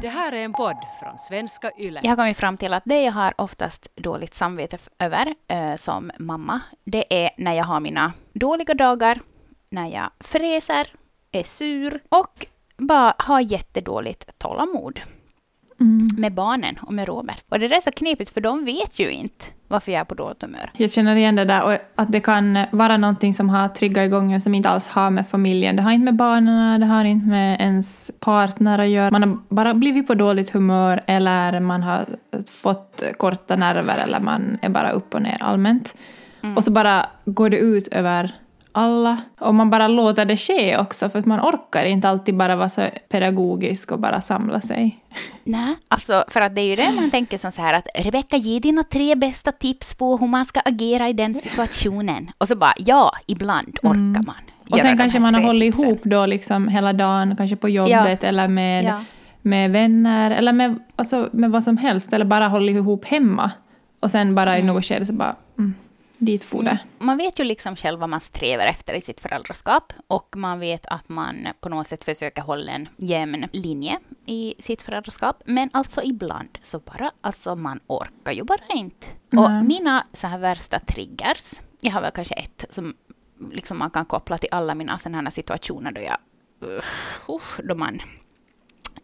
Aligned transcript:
Det 0.00 0.08
här 0.08 0.32
är 0.32 0.44
en 0.44 0.52
podd 0.52 0.76
från 1.00 1.18
svenska 1.18 1.70
YLE. 1.78 2.00
Jag 2.02 2.10
har 2.10 2.16
kommit 2.16 2.36
fram 2.36 2.56
till 2.56 2.74
att 2.74 2.82
det 2.86 3.02
jag 3.02 3.12
har 3.12 3.34
oftast 3.40 3.96
dåligt 3.96 4.34
samvete 4.34 4.78
över 4.98 5.34
eh, 5.48 5.76
som 5.76 6.10
mamma, 6.18 6.60
det 6.84 7.24
är 7.24 7.30
när 7.36 7.52
jag 7.52 7.64
har 7.64 7.80
mina 7.80 8.12
dåliga 8.32 8.74
dagar, 8.74 9.20
när 9.68 9.86
jag 9.88 10.10
fräser, 10.20 10.86
är 11.32 11.42
sur 11.42 12.00
och 12.08 12.46
bara 12.76 13.14
har 13.18 13.40
jättedåligt 13.40 14.38
tålamod 14.38 15.00
Mm. 15.80 16.08
med 16.16 16.34
barnen 16.34 16.78
och 16.82 16.92
med 16.92 17.08
Robert. 17.08 17.44
Och 17.48 17.58
det 17.58 17.68
där 17.68 17.76
är 17.76 17.80
så 17.80 17.90
knepigt 17.90 18.34
för 18.34 18.40
de 18.40 18.64
vet 18.64 18.98
ju 18.98 19.10
inte 19.10 19.44
varför 19.68 19.92
jag 19.92 20.00
är 20.00 20.04
på 20.04 20.14
dåligt 20.14 20.42
humör. 20.42 20.70
Jag 20.76 20.92
känner 20.92 21.16
igen 21.16 21.36
det 21.36 21.44
där 21.44 21.62
och 21.62 21.78
att 21.94 22.12
det 22.12 22.20
kan 22.20 22.58
vara 22.70 22.96
någonting 22.96 23.34
som 23.34 23.48
har 23.48 23.68
triggat 23.68 24.04
igång 24.04 24.32
en 24.32 24.40
som 24.40 24.54
inte 24.54 24.68
alls 24.68 24.88
har 24.88 25.10
med 25.10 25.28
familjen. 25.28 25.76
Det 25.76 25.82
har 25.82 25.92
inte 25.92 26.04
med 26.04 26.16
barnen, 26.16 26.80
det 26.80 26.86
har 26.86 27.04
inte 27.04 27.26
med 27.26 27.60
ens 27.60 28.10
partner 28.20 28.78
att 28.78 28.88
göra. 28.88 29.10
Man 29.10 29.22
har 29.22 29.38
bara 29.48 29.74
blivit 29.74 30.06
på 30.06 30.14
dåligt 30.14 30.50
humör 30.50 31.00
eller 31.06 31.60
man 31.60 31.82
har 31.82 32.04
fått 32.50 33.02
korta 33.16 33.56
nerver 33.56 33.98
eller 34.04 34.20
man 34.20 34.58
är 34.62 34.68
bara 34.68 34.90
upp 34.90 35.14
och 35.14 35.22
ner 35.22 35.36
allmänt. 35.40 35.96
Och 36.56 36.64
så 36.64 36.70
bara 36.70 37.06
går 37.24 37.50
det 37.50 37.58
ut 37.58 37.88
över 37.88 38.34
alla. 38.76 39.16
Och 39.38 39.54
man 39.54 39.70
bara 39.70 39.88
låter 39.88 40.24
det 40.24 40.36
ske 40.36 40.78
också 40.78 41.08
för 41.08 41.18
att 41.18 41.26
man 41.26 41.40
orkar 41.40 41.84
inte 41.84 42.08
alltid 42.08 42.36
bara 42.36 42.56
vara 42.56 42.68
så 42.68 42.82
pedagogisk 43.08 43.92
och 43.92 43.98
bara 44.00 44.20
samla 44.20 44.60
sig. 44.60 44.98
Nej, 45.44 45.74
alltså 45.88 46.24
för 46.28 46.40
att 46.40 46.54
det 46.54 46.60
är 46.60 46.66
ju 46.66 46.76
det 46.76 46.92
man 46.96 47.10
tänker 47.10 47.38
som 47.38 47.52
så 47.52 47.62
här 47.62 47.74
att 47.74 47.86
Rebecka, 47.94 48.36
ge 48.36 48.58
dina 48.60 48.82
tre 48.82 49.14
bästa 49.14 49.52
tips 49.52 49.94
på 49.94 50.16
hur 50.16 50.26
man 50.26 50.46
ska 50.46 50.60
agera 50.64 51.08
i 51.08 51.12
den 51.12 51.34
situationen. 51.34 52.30
Och 52.38 52.48
så 52.48 52.56
bara, 52.56 52.74
ja, 52.78 53.12
ibland 53.26 53.78
orkar 53.82 54.22
man. 54.26 54.36
Och 54.70 54.78
göra 54.78 54.88
sen 54.88 54.98
kanske 54.98 55.20
man 55.20 55.34
har 55.34 55.42
hållit 55.42 55.62
tipsen. 55.74 55.84
ihop 55.84 56.00
då 56.04 56.26
liksom 56.26 56.68
hela 56.68 56.92
dagen, 56.92 57.36
kanske 57.36 57.56
på 57.56 57.68
jobbet 57.68 58.24
eller 58.24 58.48
med, 58.48 58.84
Ja. 58.84 59.00
med 59.42 59.70
vänner 59.70 60.30
eller 60.30 60.52
med, 60.52 60.78
alltså, 60.96 61.28
med 61.32 61.50
vad 61.50 61.64
som 61.64 61.76
helst. 61.76 62.12
Eller 62.12 62.24
bara 62.24 62.48
hållit 62.48 62.76
ihop 62.76 63.04
hemma. 63.04 63.50
Och 64.00 64.10
sen 64.10 64.34
bara 64.34 64.58
i 64.58 64.62
något 64.62 64.84
skede 64.84 65.06
så 65.06 65.12
bara, 65.12 65.28
mm, 65.28 65.36
dit 66.18 66.44
for 66.44 66.62
det. 66.62 66.78
Man 66.98 67.16
vet 67.16 67.40
ju 67.40 67.44
liksom 67.44 67.76
själv 67.76 68.00
vad 68.00 68.08
man 68.08 68.20
strävar 68.20 68.66
efter 68.66 68.94
i 68.94 69.00
sitt 69.00 69.20
föräldraskap 69.20 69.92
och 70.06 70.36
man 70.36 70.60
vet 70.60 70.86
att 70.86 71.08
man 71.08 71.48
på 71.60 71.68
något 71.68 71.86
sätt 71.86 72.04
försöker 72.04 72.42
hålla 72.42 72.72
en 72.72 72.88
jämn 72.96 73.48
linje 73.52 73.98
i 74.26 74.54
sitt 74.58 74.82
föräldraskap. 74.82 75.42
Men 75.46 75.70
alltså 75.72 76.02
ibland 76.02 76.58
så 76.62 76.78
bara, 76.78 77.10
alltså 77.20 77.56
man 77.56 77.80
orkar 77.86 78.32
ju 78.32 78.44
bara 78.44 78.74
inte. 78.74 79.06
Och 79.32 79.50
Nej. 79.50 79.62
mina 79.62 80.06
så 80.12 80.26
här 80.26 80.38
värsta 80.38 80.78
triggers, 80.78 81.60
jag 81.80 81.92
har 81.92 82.00
väl 82.00 82.12
kanske 82.14 82.34
ett 82.34 82.64
som 82.70 82.94
liksom 83.52 83.78
man 83.78 83.90
kan 83.90 84.04
koppla 84.04 84.38
till 84.38 84.48
alla 84.52 84.74
mina 84.74 84.98
sådana 84.98 85.22
här 85.22 85.30
situationer 85.30 85.92
då 85.92 86.00
jag, 86.00 86.18
uh, 87.28 87.40
då 87.64 87.74
man 87.74 88.02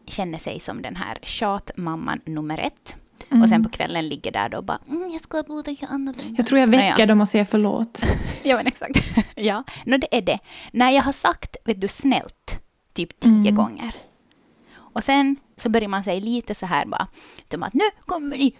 känner 0.06 0.38
sig 0.38 0.60
som 0.60 0.82
den 0.82 0.96
här 0.96 1.18
tjatmamman 1.22 2.20
nummer 2.24 2.58
ett. 2.58 2.96
Och 3.30 3.48
sen 3.48 3.62
på 3.64 3.68
kvällen 3.70 4.08
ligger 4.08 4.32
där 4.32 4.48
då 4.48 4.58
och 4.58 4.64
bara, 4.64 4.78
mm, 4.88 5.10
jag 5.12 5.20
ska 5.22 5.42
borde 5.42 5.70
göra 5.70 5.90
annorlunda. 5.90 6.34
Jag 6.36 6.46
tror 6.46 6.60
jag 6.60 6.66
väcker 6.66 7.06
dem 7.06 7.20
och 7.20 7.28
säger 7.28 7.44
förlåt. 7.44 8.02
Ja, 8.42 8.56
men 8.56 8.66
exakt. 8.66 9.04
ja, 9.34 9.64
no, 9.86 9.96
det 9.96 10.16
är 10.16 10.22
det. 10.22 10.38
När 10.72 10.90
jag 10.90 11.02
har 11.02 11.12
sagt, 11.12 11.56
vet 11.64 11.80
du, 11.80 11.88
snällt, 11.88 12.60
typ 12.94 13.20
tio 13.20 13.30
Mm. 13.40 13.54
gånger. 13.54 13.94
Och 14.74 15.04
sen 15.04 15.36
så 15.56 15.70
börjar 15.70 15.88
man 15.88 16.04
säga 16.04 16.20
lite 16.20 16.54
så 16.54 16.66
här 16.66 16.86
bara, 16.86 17.06
som 17.50 17.62
att 17.62 17.74
nu 17.74 17.84
kommer 18.00 18.36
ni, 18.36 18.56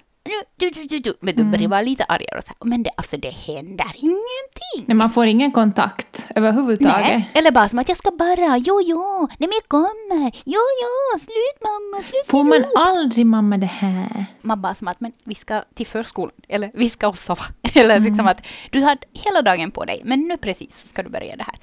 du, 0.56 0.70
du, 0.70 0.84
du, 0.84 0.98
du. 0.98 1.14
Men 1.20 1.36
du 1.36 1.44
börjar 1.44 1.68
vara 1.68 1.82
lite 1.82 2.04
argare 2.04 2.38
och 2.38 2.44
så 2.44 2.52
här, 2.60 2.68
men 2.68 2.82
det, 2.82 2.90
alltså 2.96 3.16
det 3.16 3.30
händer 3.30 3.92
ingenting. 3.96 4.84
Nej, 4.86 4.96
man 4.96 5.10
får 5.10 5.26
ingen 5.26 5.52
kontakt 5.52 6.01
överhuvudtaget. 6.36 7.06
Nej, 7.06 7.30
eller 7.34 7.50
bara 7.50 7.68
som 7.68 7.78
att 7.78 7.88
jag 7.88 7.98
ska 7.98 8.10
bara, 8.10 8.56
jo, 8.58 8.80
jo, 8.84 9.28
nej 9.38 9.48
men 9.48 9.52
jag 9.52 9.68
kommer, 9.68 10.30
jo, 10.44 10.60
jo, 10.82 11.18
slut 11.18 11.62
mamma, 11.62 12.02
slut 12.02 12.26
Får 12.28 12.44
man 12.44 12.64
aldrig 12.88 13.26
mamma 13.26 13.58
det 13.58 13.66
här? 13.66 14.24
Man 14.42 14.62
bara 14.62 14.74
som 14.74 14.88
att, 14.88 15.00
men 15.00 15.12
vi 15.24 15.34
ska 15.34 15.62
till 15.74 15.86
förskolan, 15.86 16.32
eller 16.48 16.70
vi 16.74 16.90
ska 16.90 17.08
och 17.08 17.18
sova. 17.18 17.42
Eller 17.74 17.96
Mm. 17.96 18.08
liksom 18.08 18.26
att 18.26 18.46
du 18.70 18.80
har 18.82 18.96
hela 19.12 19.42
dagen 19.42 19.70
på 19.70 19.84
dig, 19.84 20.02
men 20.04 20.20
nu 20.20 20.36
precis 20.36 20.88
ska 20.88 21.02
du 21.02 21.08
börja 21.10 21.36
det 21.36 21.44
här. 21.44 21.58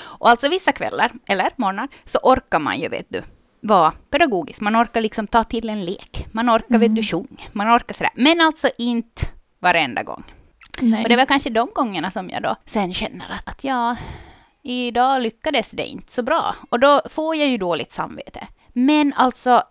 Och 0.00 0.28
alltså 0.30 0.48
vissa 0.48 0.72
kvällar, 0.72 1.12
eller 1.28 1.50
morgnar, 1.56 1.88
så 2.04 2.18
orkar 2.22 2.58
man 2.58 2.80
ju, 2.80 2.88
vet 2.88 3.06
du, 3.08 3.22
vara 3.60 3.92
pedagogisk. 4.10 4.60
Man 4.60 4.76
orkar 4.76 5.00
liksom 5.00 5.26
ta 5.26 5.44
till 5.44 5.68
en 5.68 5.84
lek. 5.84 6.26
Man 6.32 6.50
orkar, 6.50 6.78
vet 6.78 6.94
du, 6.94 7.00
Mm. 7.00 7.02
sjunga. 7.02 7.42
Man 7.52 7.76
orkar 7.76 7.94
sådär. 7.94 8.12
Men 8.16 8.40
alltså 8.40 8.68
inte 8.78 9.22
varenda 9.60 10.02
gång. 10.02 10.24
Nej. 10.82 11.02
Och 11.02 11.08
det 11.08 11.16
väl 11.16 11.26
kanske 11.26 11.50
de 11.50 11.68
gångerna 11.74 12.10
som 12.10 12.30
jag 12.30 12.42
då 12.42 12.56
sen 12.66 12.92
känner 12.94 13.32
att, 13.32 13.48
att 13.48 13.64
ja, 13.64 13.96
idag 14.62 15.22
lyckades 15.22 15.70
det 15.70 15.86
inte 15.86 16.12
så 16.12 16.22
bra. 16.22 16.54
Och 16.70 16.80
då 16.80 17.00
får 17.10 17.36
jag 17.36 17.48
ju 17.48 17.58
dåligt 17.58 17.92
samvete. 17.92 18.46
Men 18.72 19.12
alltså, 19.16 19.62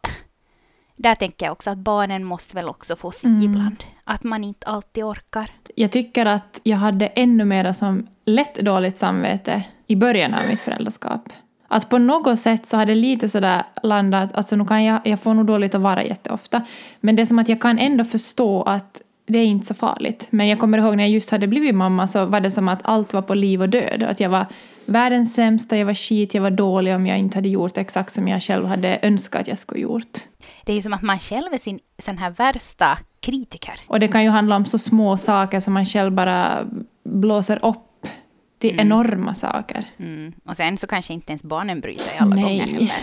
där 0.96 1.16
tänker 1.16 1.46
jag 1.46 1.54
också 1.54 1.70
att 1.70 1.78
barnen 1.78 2.24
måste 2.24 2.56
väl 2.56 2.70
också 2.70 2.96
få 2.96 3.12
sitt 3.12 3.24
Mm. 3.24 3.44
ibland. 3.44 3.84
Att 4.04 4.24
man 4.24 4.44
inte 4.44 4.68
alltid 4.68 5.04
orkar. 5.04 5.50
Jag 5.76 5.92
tycker 5.92 6.26
att 6.26 6.60
jag 6.64 6.78
hade 6.78 7.08
ännu 7.08 7.46
mer 7.46 7.74
som 7.74 8.08
lätt 8.26 8.56
dåligt 8.56 8.98
samvete 8.98 9.64
i 9.88 9.96
början 9.96 10.34
av 10.34 10.40
mitt 10.50 10.62
föräldraskap. 10.62 11.30
Att 11.68 11.90
på 11.90 11.98
något 11.98 12.40
sätt 12.40 12.66
så 12.68 12.78
hade 12.78 12.96
lite 12.96 13.30
sådär 13.30 13.64
landat, 13.84 14.34
alltså 14.34 14.56
nu 14.56 14.66
kan 14.66 14.84
jag, 14.84 15.02
jag 15.08 15.20
får 15.20 15.34
nog 15.34 15.46
dåligt 15.46 15.76
att 15.76 15.82
vara 15.82 16.04
jätteofta, 16.04 16.62
men 17.00 17.16
det 17.16 17.22
är 17.22 17.26
som 17.26 17.40
att 17.40 17.50
jag 17.50 17.62
kan 17.62 17.80
ändå 17.80 18.04
förstå 18.04 18.64
att 18.64 19.02
det 19.26 19.40
är 19.40 19.46
inte 19.46 19.66
så 19.66 19.74
farligt. 19.74 20.28
Men 20.30 20.48
jag 20.48 20.60
kommer 20.60 20.78
ihåg 20.78 20.98
när 20.98 21.04
jag 21.04 21.12
just 21.12 21.32
hade 21.32 21.48
blivit 21.48 21.76
mamma 21.76 22.08
så 22.08 22.26
var 22.26 22.40
det 22.40 22.52
som 22.52 22.68
att 22.68 22.80
allt 22.84 23.14
var 23.14 23.22
på 23.22 23.34
liv 23.34 23.62
och 23.62 23.70
död. 23.70 24.04
Att 24.04 24.20
jag 24.20 24.30
var 24.30 24.46
världens 24.86 25.34
sämsta, 25.34 25.78
jag 25.78 25.86
var 25.86 25.94
skit, 25.94 26.34
jag 26.34 26.42
var 26.42 26.52
dålig 26.52 26.96
om 26.96 27.08
jag 27.08 27.18
inte 27.20 27.38
hade 27.38 27.50
gjort 27.50 27.78
exakt 27.78 28.14
som 28.14 28.28
jag 28.28 28.44
själv 28.44 28.66
hade 28.66 29.00
önskat 29.02 29.42
att 29.42 29.48
jag 29.48 29.58
skulle 29.58 29.82
gjort. 29.82 30.18
Det 30.66 30.72
är 30.72 30.76
ju 30.76 30.82
som 30.82 30.94
att 30.94 31.02
man 31.02 31.20
själv 31.20 31.54
är 31.54 31.58
sin 31.58 31.80
sån 31.98 32.18
här 32.18 32.32
värsta 32.32 32.98
kritiker. 33.20 33.74
Och 33.88 34.00
det 34.00 34.08
kan 34.08 34.24
ju 34.24 34.30
handla 34.30 34.56
om 34.56 34.66
så 34.66 34.78
små 34.78 35.18
saker 35.18 35.60
som 35.60 35.74
man 35.74 35.86
själv 35.86 36.12
bara 36.12 36.68
blåser 37.04 37.66
upp 37.66 38.08
till 38.60 38.80
enorma 38.80 39.34
saker. 39.34 39.86
Mm. 39.98 40.34
Och 40.46 40.58
sen 40.58 40.78
så 40.78 40.88
kanske 40.88 41.14
inte 41.14 41.32
ens 41.32 41.44
barnen 41.44 41.82
bryr 41.82 41.98
sig 41.98 42.18
alla 42.20 42.36
Nej. 42.36 42.44
gånger 42.44 42.74
heller. 42.74 42.94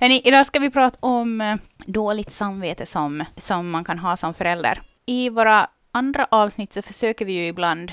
Hörrni, 0.00 0.22
idag 0.24 0.46
ska 0.46 0.58
vi 0.58 0.70
prata 0.70 0.98
om 1.00 1.40
eh, 1.40 1.56
dåligt 1.86 2.32
samvete 2.32 2.86
som, 2.86 3.24
som 3.36 3.70
man 3.70 3.84
kan 3.84 3.98
ha 3.98 4.16
som 4.16 4.34
förälder. 4.34 4.82
I 5.08 5.30
våra 5.30 5.66
andra 5.92 6.26
avsnitt 6.30 6.72
så 6.72 6.82
försöker 6.82 7.24
vi 7.24 7.32
ju 7.32 7.46
ibland... 7.46 7.92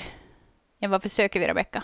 Ja, 0.78 0.88
vad 0.88 1.02
försöker 1.02 1.40
vi, 1.40 1.46
Rebecka? 1.46 1.82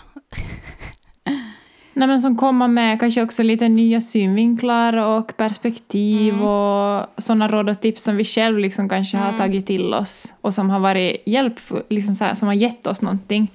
Nej, 1.93 2.07
men 2.07 2.21
som 2.21 2.37
kommer 2.37 2.67
med 2.67 2.99
kanske 2.99 3.21
också 3.21 3.43
lite 3.43 3.69
nya 3.69 4.01
synvinklar 4.01 4.97
och 4.97 5.37
perspektiv 5.37 6.41
och 6.41 7.05
sådana 7.17 7.47
råd 7.47 7.69
och 7.69 7.81
tips 7.81 8.03
som 8.03 8.15
vi 8.15 8.23
själv 8.23 8.59
liksom 8.59 8.89
kanske 8.89 9.17
har 9.17 9.37
tagit 9.37 9.67
till 9.67 9.93
oss 9.93 10.33
och 10.41 10.53
som 10.53 10.69
har 10.69 10.79
varit 10.79 11.23
hjälpfulla, 11.25 11.83
liksom 11.89 12.15
så 12.15 12.23
här, 12.23 12.35
som 12.35 12.47
har 12.47 12.55
gett 12.55 12.87
oss 12.87 13.01
någonting. 13.01 13.51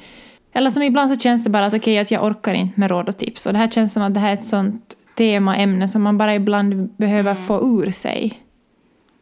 Eller 0.52 0.70
som 0.70 0.82
ibland 0.82 1.10
så 1.10 1.16
känns 1.16 1.44
det 1.44 1.50
bara 1.50 1.66
att 1.66 1.74
okej, 1.74 1.98
att 1.98 2.10
jag 2.10 2.24
orkar 2.24 2.54
inte 2.54 2.80
med 2.80 2.90
råd 2.90 3.08
och 3.08 3.16
tips. 3.16 3.46
Och 3.46 3.52
det 3.52 3.58
här 3.58 3.70
känns 3.70 3.92
som 3.92 4.02
att 4.02 4.14
det 4.14 4.20
här 4.20 4.30
är 4.30 4.34
ett 4.34 4.44
sånt 4.44 4.96
tema, 5.16 5.56
ämne 5.56 5.88
som 5.88 6.02
man 6.02 6.18
bara 6.18 6.34
ibland 6.34 6.90
behöver 6.96 7.34
få 7.34 7.60
ur 7.62 7.90
sig. 7.90 8.42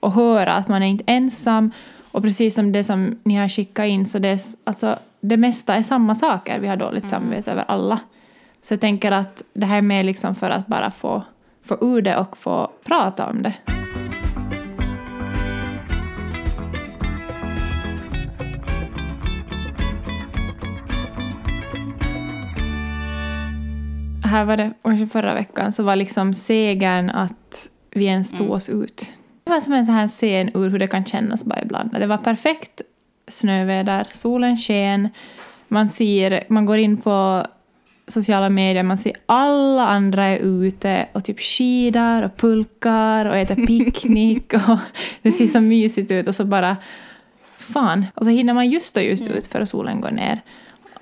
Och 0.01 0.13
höra 0.13 0.53
att 0.53 0.69
man 0.69 0.83
är 0.83 0.87
inte 0.87 1.05
ensam. 1.07 1.73
Och 2.17 2.23
precis 2.23 2.55
som 2.55 2.73
det 2.73 2.85
som 2.85 3.19
ni 3.25 3.35
har 3.35 3.49
skickat 3.49 3.87
in, 3.87 4.07
så 4.07 4.19
det, 4.19 4.29
är, 4.29 4.41
alltså, 4.65 4.99
det 5.21 5.37
mesta 5.37 5.75
är 5.75 5.83
samma 5.83 6.15
saker. 6.15 6.59
Vi 6.61 6.69
har 6.69 6.77
dåligt 6.77 7.09
samvete 7.09 7.53
över 7.53 7.65
alla. 7.69 8.01
Så 8.61 8.75
jag 8.75 8.81
tänker 8.81 9.13
att 9.13 9.43
det 9.53 9.67
här 9.67 9.79
är 9.79 9.83
mer 9.83 10.05
liksom 10.05 10.35
för 10.35 10.51
att 10.51 10.67
bara 10.67 10.91
få, 10.91 11.23
få 11.63 11.79
ur 11.81 12.03
det 12.03 12.17
och 12.17 12.37
få 12.37 12.71
prata 12.85 13.27
om 13.27 13.43
det. 13.43 13.53
Här 24.25 24.45
var 24.45 24.57
det, 24.57 24.73
kanske 24.83 25.07
förra 25.07 25.35
veckan, 25.35 25.73
så 25.73 25.83
var 25.83 25.97
liksom 25.97 26.35
segern 26.35 27.11
att 27.11 27.71
vi 27.91 28.05
ens 28.05 28.33
tog 28.33 28.51
oss 28.51 28.69
ut. 28.69 29.13
Det 29.47 29.51
var 29.53 29.61
som 29.61 29.73
en 29.73 29.87
sån 29.87 29.95
här 29.95 30.09
scen 30.09 30.51
ur 30.55 30.71
hur 30.71 30.79
det 30.79 30.87
kan 30.87 31.05
kännas 31.05 31.45
bara 31.45 31.63
ibland. 31.63 31.91
Det 31.93 32.07
var 32.07 32.19
perfekt 32.19 32.81
snöväder, 33.29 34.07
solen 34.11 34.57
sken, 34.57 35.09
man 35.69 35.89
ser, 35.89 36.45
man 36.49 36.67
går 36.67 36.79
in 36.79 36.97
på 36.97 37.47
sociala 38.07 38.49
medier, 38.49 38.83
man 38.83 38.97
ser 38.97 39.13
alla 39.27 39.87
andra 39.87 40.25
är 40.25 40.39
ute 40.39 41.07
och 41.13 41.25
typ 41.25 41.41
skidar 41.41 42.23
och 42.23 42.37
pulkar 42.37 43.27
och 43.27 43.37
äter 43.37 43.67
picknick 43.67 44.53
och 44.53 44.79
det 45.23 45.33
ser 45.33 45.47
så 45.47 45.61
mysigt 45.61 46.11
ut 46.11 46.29
och 46.29 46.35
så 46.35 46.45
bara 46.45 46.77
fan. 47.59 48.07
Och 48.15 48.25
så 48.25 48.31
hinner 48.31 48.55
man 48.55 48.71
just 48.71 48.97
och 48.97 49.03
just 49.03 49.29
ut 49.29 49.47
för 49.47 49.61
att 49.61 49.69
solen 49.69 50.01
går 50.01 50.11
ner. 50.11 50.41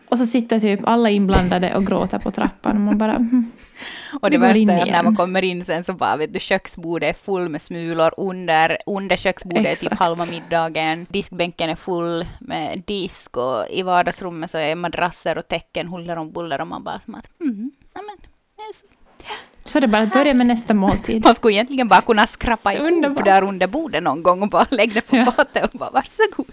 Och 0.09 0.19
så 0.19 0.27
sitter 0.27 0.61
typ 0.61 0.81
alla 0.85 1.11
inblandade 1.11 1.77
och 1.77 1.87
gråter 1.87 2.19
på 2.19 2.31
trappan 2.31 2.77
och 2.77 2.83
man 2.83 2.99
bara 2.99 3.15
mm, 3.15 3.51
Och 4.23 4.31
det 4.31 4.37
går 4.37 4.47
värsta 4.47 4.73
är 4.73 4.83
att 4.83 4.89
när 4.91 5.03
man 5.03 5.17
kommer 5.17 5.45
in 5.45 5.65
sen 5.65 5.85
så 5.85 5.93
bara 5.93 6.17
vet 6.17 6.33
du 6.35 6.41
köksbordet 6.41 7.17
är 7.17 7.23
full 7.25 7.49
med 7.49 7.63
smulor 7.63 8.15
under, 8.17 8.79
under 8.87 9.17
köksbordet 9.17 9.67
är 9.67 9.71
typ 9.71 9.83
Exakt. 9.83 9.99
halva 9.99 10.25
middagen. 10.27 11.07
Diskbänken 11.11 11.71
är 11.71 11.77
full 11.77 12.25
med 12.41 12.83
disk 12.87 13.37
och 13.37 13.67
i 13.71 13.83
vardagsrummet 13.83 14.51
så 14.51 14.59
är 14.59 14.77
madrasser 14.77 15.39
och 15.39 15.49
täcken 15.49 15.89
huller 15.89 16.17
om 16.17 16.33
buller 16.33 16.61
och 16.61 16.67
man 16.67 16.85
bara 16.85 17.01
mm, 17.41 17.71
ja 17.95 18.01
men, 18.03 18.17
det 18.57 18.63
är 18.63 18.73
så- 19.65 19.81
det 19.81 19.87
är 19.87 19.89
bara 19.89 20.03
att 20.03 20.13
börja 20.13 20.35
med 20.35 20.47
nästa 20.47 20.75
måltid. 20.75 21.25
Man 21.25 21.35
skulle 21.35 21.55
egentligen 21.55 21.89
bara 21.89 22.01
kunna 22.01 22.27
skrapa 22.27 22.73
ihop 22.73 23.25
där 23.25 23.43
under 23.43 23.67
bordet 23.67 24.03
någon 24.03 24.23
gång 24.23 24.43
och 24.43 24.49
bara 24.49 24.67
lägga 24.71 24.95
det 24.95 25.01
på 25.01 25.17
Ja. 25.17 25.25
fatet 25.37 25.65
och 25.75 25.79
bara 25.79 25.91
varsågod. 25.91 26.47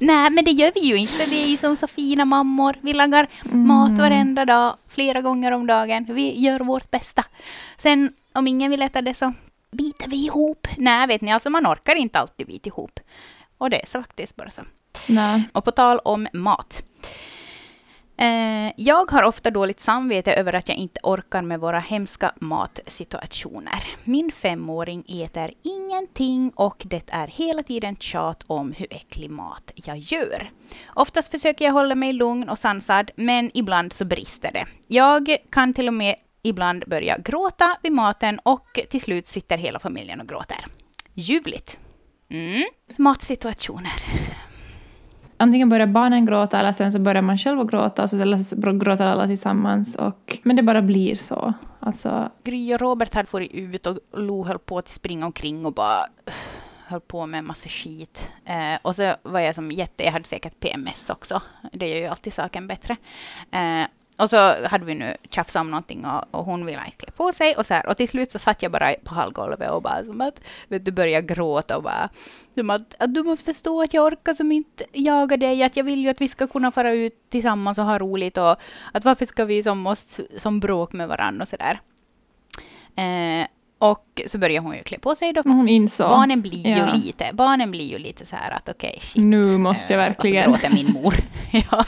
Nej, 0.00 0.30
men 0.30 0.44
det 0.44 0.50
gör 0.50 0.72
vi 0.74 0.80
ju 0.80 0.96
inte. 0.96 1.24
Vi 1.30 1.42
är 1.42 1.46
ju 1.46 1.56
som 1.56 1.76
så 1.76 1.86
fina 1.86 2.24
mammor. 2.24 2.76
Vi 2.80 2.92
lagar 2.92 3.28
Mm. 3.44 3.66
mat 3.68 3.98
varenda 3.98 4.44
dag, 4.44 4.76
flera 4.88 5.20
gånger 5.20 5.52
om 5.52 5.66
dagen. 5.66 6.06
Vi 6.08 6.40
gör 6.40 6.60
vårt 6.60 6.90
bästa. 6.90 7.24
Sen 7.78 8.12
om 8.32 8.46
ingen 8.46 8.70
vill 8.70 8.82
äta 8.82 9.02
det 9.02 9.14
så 9.14 9.32
biter 9.72 10.08
vi 10.08 10.24
ihop. 10.26 10.68
Nej, 10.76 11.06
vet 11.06 11.20
ni, 11.20 11.32
alltså 11.32 11.50
man 11.50 11.66
orkar 11.66 11.94
inte 11.94 12.18
alltid 12.18 12.46
bita 12.46 12.68
ihop. 12.68 13.00
Och 13.58 13.70
det 13.70 13.82
är 13.82 13.86
så 13.86 14.00
faktiskt 14.02 14.36
bara 14.36 14.50
så. 14.50 14.62
Nej. 15.08 15.42
Och 15.52 15.64
på 15.64 15.70
tal 15.70 15.98
om 15.98 16.28
mat. 16.32 16.82
Eh, 18.18 18.72
jag 18.76 19.10
har 19.10 19.22
ofta 19.22 19.50
dåligt 19.50 19.80
samvete 19.80 20.32
över 20.32 20.52
att 20.52 20.68
jag 20.68 20.78
inte 20.78 21.00
orkar 21.02 21.42
med 21.42 21.60
våra 21.60 21.78
hemska 21.78 22.32
matsituationer. 22.40 23.82
Min 24.04 24.32
femåring 24.32 25.04
äter 25.08 25.50
ingenting 25.62 26.52
och 26.54 26.82
det 26.86 27.10
är 27.12 27.26
hela 27.26 27.62
tiden 27.62 27.96
tjat 27.96 28.44
om 28.46 28.72
hur 28.72 28.86
äcklig 28.90 29.30
mat 29.30 29.72
jag 29.74 29.98
gör. 29.98 30.50
Oftast 30.94 31.30
försöker 31.30 31.64
jag 31.64 31.72
hålla 31.72 31.94
mig 31.94 32.12
lugn 32.12 32.48
och 32.48 32.58
sansad, 32.58 33.10
men 33.16 33.50
ibland 33.54 33.92
så 33.92 34.04
brister 34.04 34.52
det. 34.52 34.66
Jag 34.86 35.36
kan 35.50 35.74
till 35.74 35.88
och 35.88 35.94
med 35.94 36.14
ibland 36.42 36.84
börja 36.86 37.18
gråta 37.18 37.76
vid 37.82 37.92
maten 37.92 38.38
och 38.42 38.80
till 38.90 39.00
slut 39.00 39.28
sitter 39.28 39.58
hela 39.58 39.78
familjen 39.78 40.20
och 40.20 40.28
gråter. 40.28 40.66
Ljuvligt. 41.14 41.78
Mm. 42.30 42.64
Matsituationer. 42.96 43.92
Antingen 45.36 45.68
börjar 45.68 45.86
barnen 45.86 46.26
gråta 46.26 46.60
eller 46.60 46.72
sen 46.72 46.92
så 46.92 46.98
börjar 46.98 47.22
man 47.22 47.38
själv 47.38 47.60
att 47.60 47.70
gråta 47.70 48.02
och 48.02 48.10
så, 48.10 48.16
eller 48.16 48.36
så 48.36 48.56
gråter 48.72 49.06
alla 49.06 49.26
tillsammans. 49.26 49.94
Och, 49.96 50.38
men 50.42 50.56
det 50.56 50.62
bara 50.62 50.82
blir 50.82 51.14
så. 51.14 51.54
Alltså, 51.80 52.30
Gry 52.44 52.74
och 52.74 52.80
Robert 52.80 53.14
hade 53.14 53.28
varit 53.30 53.52
ut 53.52 53.86
och 53.86 53.98
Lo 54.12 54.44
höll 54.44 54.58
på 54.58 54.78
att 54.78 54.88
springa 54.88 55.26
omkring 55.26 55.66
och 55.66 55.72
bara 55.72 56.06
höll 56.86 57.00
på 57.00 57.26
med 57.26 57.38
en 57.38 57.46
massa 57.46 57.68
skit. 57.68 58.30
Eh, 58.44 58.78
och 58.82 58.96
så 58.96 59.14
var 59.22 59.40
jag 59.40 59.54
som 59.54 59.72
jätte, 59.72 60.04
jag 60.04 60.12
hade 60.12 60.24
säkert 60.24 60.60
PMS 60.60 61.10
också. 61.10 61.42
Det 61.72 61.88
gör 61.88 61.98
ju 61.98 62.06
alltid 62.06 62.32
saken 62.32 62.66
bättre. 62.66 62.96
Eh, 63.50 63.86
och 64.18 64.30
så 64.30 64.66
hade 64.66 64.84
vi 64.84 64.94
nu 64.94 65.16
tjafsat 65.30 65.60
om 65.60 65.70
någonting 65.70 66.04
och, 66.04 66.24
och 66.30 66.44
hon 66.44 66.66
ville 66.66 66.82
inte 66.84 66.96
klä 66.96 67.10
på 67.16 67.32
sig 67.32 67.56
och 67.56 67.66
så 67.66 67.74
här. 67.74 67.86
Och 67.86 67.96
till 67.96 68.08
slut 68.08 68.32
så 68.32 68.38
satt 68.38 68.62
jag 68.62 68.72
bara 68.72 68.94
på 69.04 69.14
hallgolvet 69.14 69.70
och 69.70 69.82
bara 69.82 70.04
som 70.04 70.20
att, 70.20 70.40
vet 70.68 70.84
du, 70.84 70.92
började 70.92 71.26
gråta 71.34 71.76
och 71.76 71.82
bara 71.82 72.08
som 72.54 72.70
att, 72.70 72.94
att 73.02 73.14
du 73.14 73.22
måste 73.22 73.44
förstå 73.44 73.82
att 73.82 73.94
jag 73.94 74.04
orkar 74.04 74.34
som 74.34 74.52
inte 74.52 74.84
jaga 74.92 75.36
dig, 75.36 75.62
att 75.62 75.76
jag 75.76 75.84
vill 75.84 75.98
ju 76.02 76.08
att 76.08 76.20
vi 76.20 76.28
ska 76.28 76.46
kunna 76.46 76.72
fara 76.72 76.92
ut 76.92 77.30
tillsammans 77.30 77.78
och 77.78 77.84
ha 77.84 77.98
roligt 77.98 78.38
och 78.38 78.56
att 78.92 79.04
varför 79.04 79.26
ska 79.26 79.44
vi 79.44 79.62
som 79.62 79.78
måste 79.78 80.22
som 80.38 80.60
bråk 80.60 80.92
med 80.92 81.08
varandra 81.08 81.42
och 81.42 81.48
sådär. 81.48 81.80
Eh, 82.96 83.46
och 83.78 84.22
så 84.26 84.38
börjar 84.38 84.60
hon 84.62 84.76
ju 84.76 84.82
klä 84.82 84.98
på 84.98 85.14
sig 85.14 85.32
då. 85.32 85.42
hon 85.44 85.68
insåg. 85.68 86.08
Barnen 86.10 86.42
blir 86.42 86.66
Ja. 86.66 86.76
ju 86.76 87.00
lite, 87.00 87.30
barnen 87.32 87.70
blir 87.70 87.92
ju 87.92 87.98
lite 87.98 88.26
så 88.26 88.36
här 88.36 88.50
att 88.50 88.68
okej, 88.68 88.98
shit. 89.02 89.24
Nu 89.24 89.58
måste 89.58 89.92
jag 89.92 90.02
eh, 90.02 90.08
verkligen. 90.08 90.50
Varför 90.50 90.68
gråter 90.68 90.84
min 90.84 90.92
mor? 90.92 91.14
ja. 91.70 91.84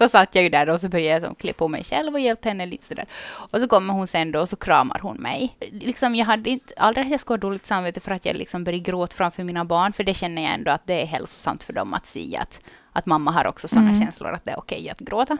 Så 0.00 0.08
satt 0.08 0.34
jag 0.34 0.44
ju 0.44 0.50
där 0.50 0.68
och 0.68 0.80
så 0.80 0.88
började 0.88 1.26
jag 1.26 1.38
klä 1.38 1.52
på 1.52 1.68
mig 1.68 1.84
själv 1.84 2.14
och 2.14 2.20
hjälpte 2.20 2.48
henne 2.48 2.66
lite 2.66 2.86
sådär. 2.86 3.06
Och 3.50 3.58
så 3.60 3.68
kommer 3.68 3.94
hon 3.94 4.06
sen 4.06 4.32
då 4.32 4.40
och 4.40 4.48
så 4.48 4.56
kramar 4.56 4.98
hon 5.02 5.16
mig. 5.16 5.56
Liksom 5.72 6.14
jag 6.14 6.26
hade 6.26 6.50
inte, 6.50 6.74
aldrig 6.76 7.04
att 7.06 7.10
jag 7.10 7.20
skulle 7.20 7.34
ha 7.34 7.40
dåligt 7.40 7.66
samvete 7.66 8.00
för 8.00 8.10
att 8.10 8.24
jag 8.26 8.36
liksom 8.36 8.64
började 8.64 8.84
gråta 8.84 9.16
framför 9.16 9.44
mina 9.44 9.64
barn, 9.64 9.92
för 9.92 10.04
det 10.04 10.14
känner 10.14 10.42
jag 10.42 10.54
ändå 10.54 10.70
att 10.70 10.86
det 10.86 11.02
är 11.02 11.06
hälsosamt 11.06 11.62
för 11.62 11.72
dem 11.72 11.94
att 11.94 12.06
se 12.06 12.36
att, 12.36 12.60
att 12.92 13.06
mamma 13.06 13.30
har 13.30 13.46
också 13.46 13.68
sådana 13.68 13.88
Mm. 13.90 14.00
känslor 14.00 14.32
att 14.32 14.44
det 14.44 14.50
är 14.50 14.58
okej 14.58 14.90
att 14.90 14.98
gråta. 14.98 15.36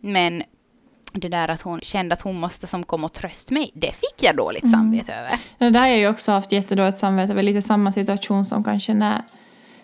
Men 0.00 0.42
det 1.12 1.28
där 1.28 1.50
att 1.50 1.62
hon 1.62 1.80
kände 1.80 2.12
att 2.12 2.20
hon 2.22 2.40
måste 2.40 2.66
som 2.66 2.84
komma 2.84 3.04
och 3.06 3.12
trösta 3.12 3.54
mig, 3.54 3.70
det 3.74 3.92
fick 3.92 4.22
jag 4.22 4.36
dåligt 4.36 4.62
Mm. 4.64 4.72
samvete 4.72 5.14
över. 5.14 5.38
Det 5.58 5.70
där 5.70 5.80
har 5.80 5.86
jag 5.86 5.98
ju 5.98 6.08
också 6.08 6.32
haft 6.32 6.52
jättedåligt 6.52 6.98
samvete 6.98 7.32
över. 7.32 7.42
Lite 7.42 7.62
samma 7.62 7.92
situation 7.92 8.46
som 8.46 8.64
kanske 8.64 8.94
när, 8.94 9.22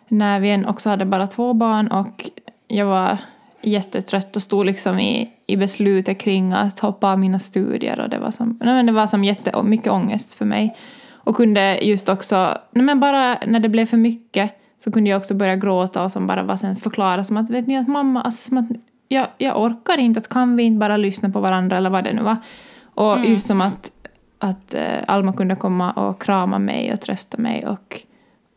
när 0.08 0.40
vi 0.40 0.64
också 0.66 0.88
hade 0.88 1.04
bara 1.04 1.26
två 1.26 1.52
barn 1.52 1.88
och 1.88 2.30
jag 2.68 2.86
var 2.86 3.18
jättetrött 3.62 4.36
och 4.36 4.42
stod 4.42 4.66
liksom 4.66 4.98
i, 4.98 5.30
i 5.46 5.56
beslutet 5.56 6.20
kring 6.20 6.52
att 6.52 6.80
hoppa 6.80 7.12
av 7.12 7.18
mina 7.18 7.38
studier 7.38 8.00
och 8.00 8.08
det 8.08 8.18
var 8.18 8.30
som, 8.30 8.58
nej 8.62 8.74
men 8.74 8.86
det 8.86 8.92
var 8.92 9.06
som 9.06 9.24
jätte, 9.24 9.62
mycket 9.62 9.92
ångest 9.92 10.34
för 10.34 10.44
mig. 10.44 10.76
Och 11.24 11.36
kunde 11.36 11.78
just 11.82 12.08
också, 12.08 12.58
nej 12.70 12.84
men 12.84 13.00
bara 13.00 13.38
när 13.46 13.60
det 13.60 13.68
blev 13.68 13.86
för 13.86 13.96
mycket 13.96 14.50
så 14.78 14.92
kunde 14.92 15.10
jag 15.10 15.18
också 15.18 15.34
börja 15.34 15.56
gråta 15.56 16.04
och 16.04 16.12
som 16.12 16.26
bara 16.26 16.42
var 16.42 16.56
sen 16.56 16.76
förklara 16.76 17.24
som 17.24 17.36
att 17.36 17.50
vet 17.50 17.66
ni 17.66 17.76
att 17.78 17.88
mamma, 17.88 18.22
alltså 18.22 18.48
som 18.48 18.58
att 18.58 18.66
jag, 19.08 19.26
jag 19.38 19.62
orkar 19.62 19.98
inte, 19.98 20.18
att 20.18 20.28
kan 20.28 20.56
vi 20.56 20.62
inte 20.62 20.78
bara 20.78 20.96
lyssna 20.96 21.30
på 21.30 21.40
varandra 21.40 21.76
eller 21.76 21.90
vad 21.90 22.04
det 22.04 22.12
nu 22.12 22.22
var. 22.22 22.36
Och 22.94 23.16
Mm. 23.16 23.30
just 23.30 23.46
som 23.46 23.60
att, 23.60 23.92
att 24.38 24.74
eh, 24.74 24.80
Alma 25.06 25.32
kunde 25.32 25.56
komma 25.56 25.92
och 25.92 26.22
krama 26.22 26.58
mig 26.58 26.92
och 26.92 27.00
trösta 27.00 27.38
mig 27.38 27.66
och 27.66 28.02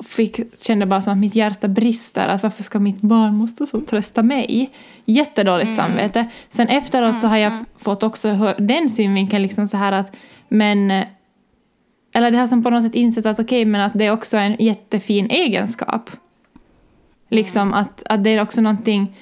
fick, 0.03 0.61
kände 0.61 0.85
bara 0.85 1.01
som 1.01 1.13
att 1.13 1.19
mitt 1.19 1.35
hjärta 1.35 1.67
brister. 1.67 2.27
Att 2.27 2.43
varför 2.43 2.63
ska 2.63 2.79
mitt 2.79 3.01
barn 3.01 3.35
måste 3.35 3.67
som 3.67 3.85
trösta 3.85 4.23
mig? 4.23 4.69
Jättedåligt 5.05 5.65
Mm. 5.65 5.75
samvete. 5.75 6.25
Sen 6.49 6.67
efteråt 6.67 7.19
så 7.19 7.27
har 7.27 7.37
jag 7.37 7.53
f- 7.53 7.67
fått 7.77 8.03
också 8.03 8.53
den 8.59 8.89
synvinkeln 8.89 9.41
liksom 9.43 9.67
så 9.67 9.77
här 9.77 9.91
att 9.91 10.15
men 10.49 10.91
eller 12.13 12.31
det 12.31 12.37
har 12.37 12.47
som 12.47 12.63
på 12.63 12.69
något 12.69 12.83
sätt 12.83 12.95
insett 12.95 13.25
att 13.25 13.39
okej, 13.39 13.65
men 13.65 13.81
att 13.81 13.91
det 13.95 14.05
är 14.05 14.11
också 14.11 14.37
en 14.37 14.55
jättefin 14.59 15.29
egenskap. 15.29 16.09
Liksom 17.29 17.73
att, 17.73 18.03
att 18.05 18.23
det 18.23 18.29
är 18.29 18.41
också 18.41 18.61
någonting 18.61 19.15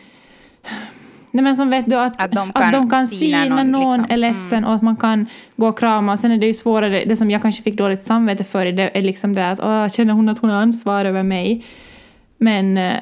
Nej 1.33 1.43
men 1.43 1.55
som 1.55 1.69
vet 1.69 1.85
du 1.89 1.95
att, 1.95 2.21
Att 2.23 2.31
de 2.71 2.89
kan 2.89 3.07
se 3.07 3.15
se 3.15 3.31
när 3.31 3.49
när 3.49 3.63
någon 3.63 3.71
någon, 3.71 3.97
liksom- 3.97 4.13
är 4.13 4.17
ledsen 4.17 4.65
och 4.65 4.73
att 4.73 4.81
man 4.81 4.95
kan 4.95 5.25
gå 5.55 5.67
och 5.67 5.79
krama. 5.79 6.17
Sen 6.17 6.31
är 6.31 6.37
det 6.37 6.47
ju 6.47 6.53
svårare, 6.53 7.03
det 7.05 7.15
som 7.15 7.31
jag 7.31 7.41
kanske 7.41 7.63
fick 7.63 7.77
dåligt 7.77 8.03
samvete 8.03 8.43
för 8.43 8.65
det 8.65 8.97
är 8.97 9.01
liksom 9.01 9.33
det 9.33 9.49
att 9.49 9.59
åh, 9.59 9.87
känner 9.89 10.13
hon 10.13 10.29
att 10.29 10.39
hon 10.39 10.49
har 10.49 10.57
ansvar 10.57 11.05
över 11.05 11.23
mig? 11.23 11.65
Men, 12.37 12.77
eh, 12.77 12.93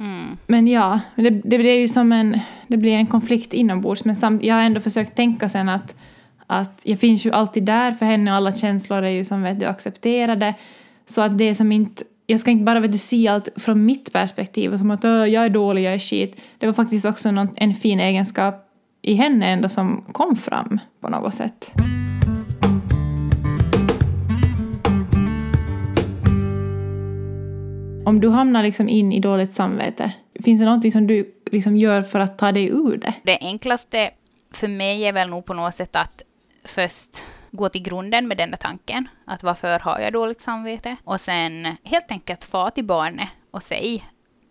Mm. 0.00 0.36
men 0.46 0.66
ja, 0.68 1.00
det, 1.16 1.30
det 1.30 1.58
blir 1.58 1.78
ju 1.80 1.88
som 1.88 2.12
en, 2.12 2.40
det 2.66 2.76
blir 2.76 2.92
en 2.92 3.06
konflikt 3.06 3.54
inombords. 3.54 4.04
Men 4.04 4.16
samt, 4.16 4.42
jag 4.44 4.54
har 4.54 4.62
ändå 4.62 4.80
försökt 4.80 5.16
tänka 5.16 5.48
sen 5.48 5.68
att, 5.68 5.96
att 6.46 6.80
jag 6.84 6.98
finns 7.00 7.26
ju 7.26 7.32
alltid 7.32 7.62
där 7.64 7.90
för 7.90 8.06
henne 8.06 8.30
och 8.30 8.36
alla 8.36 8.52
känslor 8.52 9.02
är 9.02 9.08
ju 9.10 9.24
som 9.24 9.42
vet 9.42 9.60
du 9.60 9.66
accepterade. 9.66 10.54
Så 11.06 11.20
att 11.22 11.38
det 11.38 11.54
som 11.54 11.72
inte, 11.72 12.04
jag 12.30 12.40
ska 12.40 12.50
inte 12.50 12.64
bara 12.64 12.80
vet 12.80 12.92
du, 12.92 12.98
se 12.98 13.28
allt 13.28 13.48
från 13.56 13.84
mitt 13.84 14.12
perspektiv 14.12 14.76
som 14.76 14.90
att 14.90 15.04
jag 15.04 15.34
är 15.34 15.48
dålig, 15.48 15.82
jag 15.82 15.94
är 15.94 15.98
skit. 15.98 16.42
Det 16.58 16.66
var 16.66 16.72
faktiskt 16.72 17.06
också 17.06 17.30
någon, 17.30 17.48
en 17.56 17.74
fin 17.74 18.00
egenskap 18.00 18.54
i 19.02 19.14
henne 19.14 19.46
ändå 19.46 19.68
som 19.68 20.04
kom 20.12 20.36
fram 20.36 20.78
på 21.00 21.08
något 21.08 21.34
sätt. 21.34 21.72
Om 28.06 28.20
du 28.20 28.28
hamnar 28.28 28.62
liksom 28.62 28.88
in 28.88 29.12
i 29.12 29.20
dåligt 29.20 29.52
samvete, 29.52 30.12
finns 30.44 30.60
det 30.60 30.64
någonting 30.64 30.92
som 30.92 31.06
du 31.06 31.34
liksom 31.50 31.76
gör 31.76 32.02
för 32.02 32.20
att 32.20 32.38
ta 32.38 32.52
dig 32.52 32.68
ur 32.68 32.96
det? 32.96 33.14
Det 33.22 33.38
enklaste 33.40 34.10
för 34.52 34.68
mig 34.68 35.02
är 35.02 35.12
väl 35.12 35.30
nog 35.30 35.44
på 35.44 35.54
något 35.54 35.74
sätt 35.74 35.96
att 35.96 36.22
först 36.64 37.24
gå 37.50 37.68
till 37.68 37.82
grunden 37.82 38.28
med 38.28 38.36
den 38.36 38.50
där 38.50 38.58
tanken. 38.58 39.08
Att 39.24 39.42
varför 39.42 39.78
har 39.78 39.98
jag 39.98 40.12
dåligt 40.12 40.40
samvete? 40.40 40.96
Och 41.04 41.20
sen 41.20 41.76
helt 41.84 42.10
enkelt 42.10 42.44
få 42.44 42.70
till 42.70 42.84
barnet 42.84 43.28
och 43.50 43.62
säga 43.62 44.02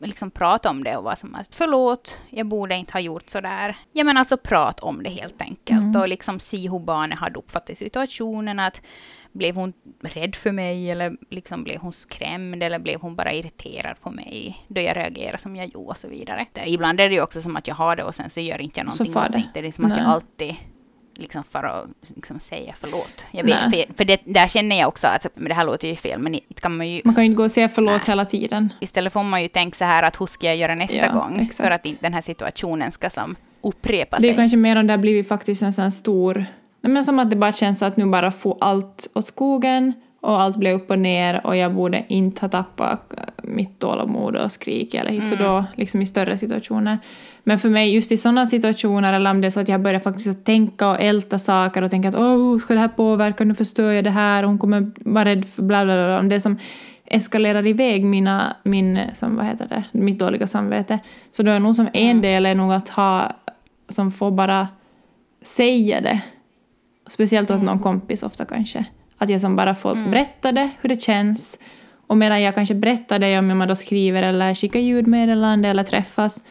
liksom 0.07 0.31
prata 0.31 0.69
om 0.69 0.83
det 0.83 0.97
och 0.97 1.03
vara 1.03 1.15
som 1.15 1.35
att 1.35 1.55
förlåt, 1.55 2.17
jag 2.29 2.47
borde 2.47 2.75
inte 2.75 2.93
ha 2.93 2.99
gjort 2.99 3.29
sådär. 3.29 3.77
Ja 3.93 4.03
men 4.03 4.17
alltså 4.17 4.37
prata 4.37 4.85
om 4.85 5.03
det 5.03 5.09
helt 5.09 5.41
enkelt 5.41 5.95
och 5.95 6.07
liksom 6.07 6.39
se 6.39 6.69
hur 6.69 6.79
barnet 6.79 7.19
hade 7.19 7.39
uppfattat 7.39 7.77
situationen. 7.77 8.59
Att 8.59 8.81
blev 9.31 9.55
hon 9.55 9.73
rädd 10.01 10.35
för 10.35 10.51
mig 10.51 10.91
eller 10.91 11.17
liksom 11.29 11.63
blev 11.63 11.79
hon 11.79 11.93
skrämd 11.93 12.63
eller 12.63 12.79
blev 12.79 13.01
hon 13.01 13.15
bara 13.15 13.33
irriterad 13.33 14.01
på 14.01 14.11
mig 14.11 14.65
då 14.67 14.81
jag 14.81 14.97
reagerade 14.97 15.37
som 15.37 15.55
jag 15.55 15.67
gjorde 15.67 15.89
och 15.89 15.97
så 15.97 16.07
vidare. 16.07 16.45
Ibland 16.65 16.99
är 16.99 17.09
det 17.09 17.15
ju 17.15 17.21
också 17.21 17.41
som 17.41 17.55
att 17.55 17.67
jag 17.67 17.75
har 17.75 17.95
det 17.95 18.03
och 18.03 18.15
sen 18.15 18.29
så 18.29 18.39
gör 18.39 18.61
inte 18.61 18.79
jag 18.79 18.85
någonting 18.85 19.17
åt 19.17 19.31
det. 19.31 19.61
det. 19.61 19.67
Är 19.67 19.71
som 19.71 19.85
att 19.85 19.97
jag 19.97 20.05
Nej. 20.05 20.13
alltid 20.13 20.55
liksom 21.19 21.43
för 21.43 21.63
att 21.63 21.85
liksom 22.15 22.39
säga 22.39 22.73
förlåt. 22.79 23.25
Jag 23.31 23.43
vet, 23.43 23.57
Nej. 23.69 23.85
för, 23.87 23.93
för 23.93 24.05
det, 24.05 24.21
där 24.25 24.47
känner 24.47 24.79
jag 24.79 24.87
också 24.87 25.07
att 25.07 25.27
men 25.35 25.47
det 25.49 25.53
här 25.53 25.65
låter 25.65 25.87
ju 25.87 25.95
fel, 25.95 26.19
men 26.19 26.39
kan 26.61 26.77
man 26.77 26.89
ju 26.89 27.01
Man 27.05 27.15
kan 27.15 27.23
ju 27.23 27.25
inte 27.25 27.35
gå 27.37 27.43
och 27.43 27.51
säga 27.51 27.69
förlåt 27.69 27.91
Nej. 27.91 28.01
hela 28.07 28.25
tiden. 28.25 28.73
Istället 28.81 29.13
får 29.13 29.23
man 29.23 29.41
ju 29.41 29.47
tänka 29.47 29.75
så 29.77 29.83
här 29.85 30.03
att 30.03 30.21
hur 30.21 30.25
ska 30.25 30.47
jag 30.47 30.55
göra 30.55 30.75
nästa 30.75 30.95
Ja, 30.95 31.11
gång? 31.13 31.39
exakt. 31.39 31.67
För 31.67 31.71
att 31.71 31.85
inte 31.85 31.99
den 32.05 32.13
här 32.13 32.21
situationen 32.21 32.91
ska 32.91 33.09
som 33.09 33.35
upprepa 33.61 34.17
Det 34.19 34.27
är 34.27 34.29
sig. 34.29 34.35
kanske 34.35 34.57
mer 34.57 34.75
om 34.75 34.87
det 34.87 34.93
har 34.93 34.97
blivit 34.97 35.27
faktiskt 35.27 35.61
en 35.61 35.73
sån 35.73 35.91
stor... 35.91 36.45
Nej, 36.81 36.93
men 36.93 37.03
som 37.03 37.19
att 37.19 37.29
det 37.29 37.35
bara 37.35 37.53
känns 37.53 37.81
att 37.81 37.97
nu 37.97 38.05
bara 38.05 38.31
får 38.31 38.57
allt 38.61 39.07
åt 39.13 39.27
skogen 39.27 39.93
och 40.21 40.41
allt 40.41 40.57
blev 40.57 40.75
upp 40.75 40.89
och 40.89 40.99
ner 40.99 41.47
och 41.47 41.55
jag 41.55 41.73
borde 41.73 42.05
inte 42.07 42.41
ha 42.41 42.49
tappat 42.49 43.13
äh, 43.17 43.23
mitt 43.43 43.79
tålamod 43.79 44.35
och 44.35 44.51
skrik 44.51 44.93
eller 44.93 45.11
hit. 45.11 45.27
Så 45.27 45.35
då 45.35 45.65
liksom 45.75 46.01
i 46.01 46.05
större 46.05 46.37
situationer. 46.37 46.99
Men 47.43 47.59
för 47.59 47.69
mig 47.69 47.93
just 47.95 48.11
i 48.11 48.17
sådana 48.17 48.45
situationer 48.45 49.13
eller 49.13 49.31
om 49.31 49.41
det 49.41 49.47
är 49.47 49.51
så 49.51 49.59
att 49.59 49.67
jag 49.67 49.81
börjar 49.81 49.99
faktiskt 49.99 50.27
att 50.27 50.45
tänka 50.45 50.89
och 50.89 50.99
älta 50.99 51.39
saker 51.39 51.81
och 51.81 51.91
tänka 51.91 52.09
att 52.09 52.15
åh, 52.15 52.51
hur 52.51 52.59
ska 52.59 52.73
det 52.73 52.79
här 52.79 52.87
påverka, 52.87 53.43
nu 53.43 53.53
förstör 53.53 53.91
jag 53.91 54.03
det 54.03 54.09
här 54.09 54.43
och 54.43 54.49
hon 54.49 54.59
kommer 54.59 54.91
vara 54.95 55.25
rädd 55.25 55.45
för 55.45 55.63
bla 55.63 55.85
bla 55.85 55.95
bla. 55.95 56.19
Om 56.19 56.29
det 56.29 56.39
som 56.39 56.57
eskalerar 57.05 57.67
iväg 57.67 58.05
mina, 58.05 58.55
min, 58.63 58.99
som, 59.13 59.35
vad 59.35 59.45
heter 59.45 59.67
det, 59.67 59.83
mitt 59.91 60.19
dåliga 60.19 60.47
samvete. 60.47 60.99
Så 61.31 61.43
då 61.43 61.51
är 61.51 61.59
nog 61.59 61.75
som 61.75 61.89
en 61.93 62.21
del 62.21 62.45
är 62.45 62.55
nog 62.55 62.73
att 62.73 62.89
ha, 62.89 63.31
som 63.89 64.11
får 64.11 64.31
bara 64.31 64.67
säga 65.41 66.01
det. 66.01 66.21
Speciellt 67.07 67.51
åt 67.51 67.61
någon 67.61 67.79
kompis 67.79 68.23
ofta 68.23 68.45
kanske. 68.45 68.85
Att 69.21 69.29
jag 69.29 69.41
som 69.41 69.55
bara 69.55 69.75
får 69.75 69.95
berätta 70.09 70.51
det, 70.51 70.69
hur 70.81 70.89
det 70.89 71.01
känns. 71.01 71.59
Och 72.07 72.17
medan 72.17 72.41
jag 72.41 72.55
kanske 72.55 72.75
berättar 72.75 73.19
det, 73.19 73.39
om 73.39 73.57
man 73.57 73.67
då 73.67 73.75
skriver 73.75 74.23
eller 74.23 74.53
skickar 74.55 74.79
ljudmeddelande 74.79 75.69
eller 75.69 75.83
träffas, 75.83 76.43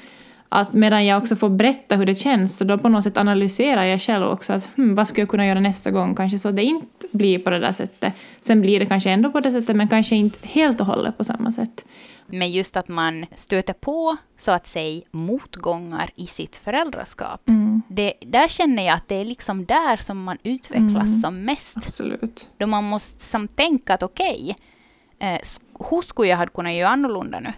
att 0.49 0.73
medan 0.73 1.07
jag 1.07 1.19
också 1.19 1.37
får 1.37 1.49
berätta 1.49 1.97
hur 1.97 2.07
det 2.07 2.15
känns, 2.15 2.59
så 2.59 2.65
då 2.65 2.79
på 2.79 2.89
något 2.89 3.05
sätt 3.05 3.17
analyserar 3.17 3.85
jag 3.85 4.01
själv 4.01 4.27
också 4.27 4.53
att 4.53 4.69
hmm, 4.77 4.95
vad 4.95 5.09
skulle 5.09 5.23
jag 5.23 5.29
kunna 5.29 5.47
göra 5.47 5.61
nästa 5.61 5.91
gång, 5.91 6.15
kanske 6.15 6.39
så 6.39 6.49
att 6.49 6.57
det 6.57 6.63
inte 6.63 7.07
blir 7.13 7.39
på 7.39 7.51
det 7.51 7.59
där 7.59 7.73
sättet. 7.73 8.13
Sen 8.41 8.61
blir 8.61 8.81
det 8.81 8.87
kanske 8.87 9.11
ändå 9.11 9.31
på 9.31 9.41
det 9.41 9.53
sättet, 9.53 9.77
men 9.77 9.89
kanske 9.89 10.17
inte 10.17 10.39
helt 10.43 10.81
och 10.81 10.87
hållet 10.87 11.19
på 11.19 11.25
samma 11.25 11.53
sätt. 11.53 11.85
Men 12.31 12.51
just 12.51 12.77
att 12.77 12.89
man 12.89 13.27
stöter 13.35 13.73
på, 13.73 14.17
så 14.37 14.53
att 14.53 14.67
säga, 14.67 15.03
motgångar 15.11 16.11
i 16.15 16.27
sitt 16.27 16.57
föräldraskap. 16.57 17.49
Mm. 17.49 17.83
Det, 17.89 18.13
där 18.21 18.49
känner 18.49 18.87
jag 18.87 18.95
att 18.95 19.09
det 19.09 19.21
är 19.21 19.25
liksom 19.25 19.65
där 19.65 19.97
som 19.97 20.23
man 20.25 20.37
utvecklas 20.43 21.05
Mm. 21.09 21.17
som 21.17 21.45
mest. 21.45 21.77
Absolut. 21.77 22.49
Då 22.59 22.67
man 22.67 22.85
måste 22.85 23.25
som 23.25 23.49
tänka 23.49 23.95
att 23.95 24.03
okej, 24.03 24.57
eh, 25.19 25.35
s- 25.35 25.61
hur 25.91 26.03
skulle 26.03 26.29
jag 26.29 26.37
ha 26.37 26.47
kunnat 26.47 26.73
göra 26.75 26.89
annorlunda 26.89 27.41
nu? 27.41 27.53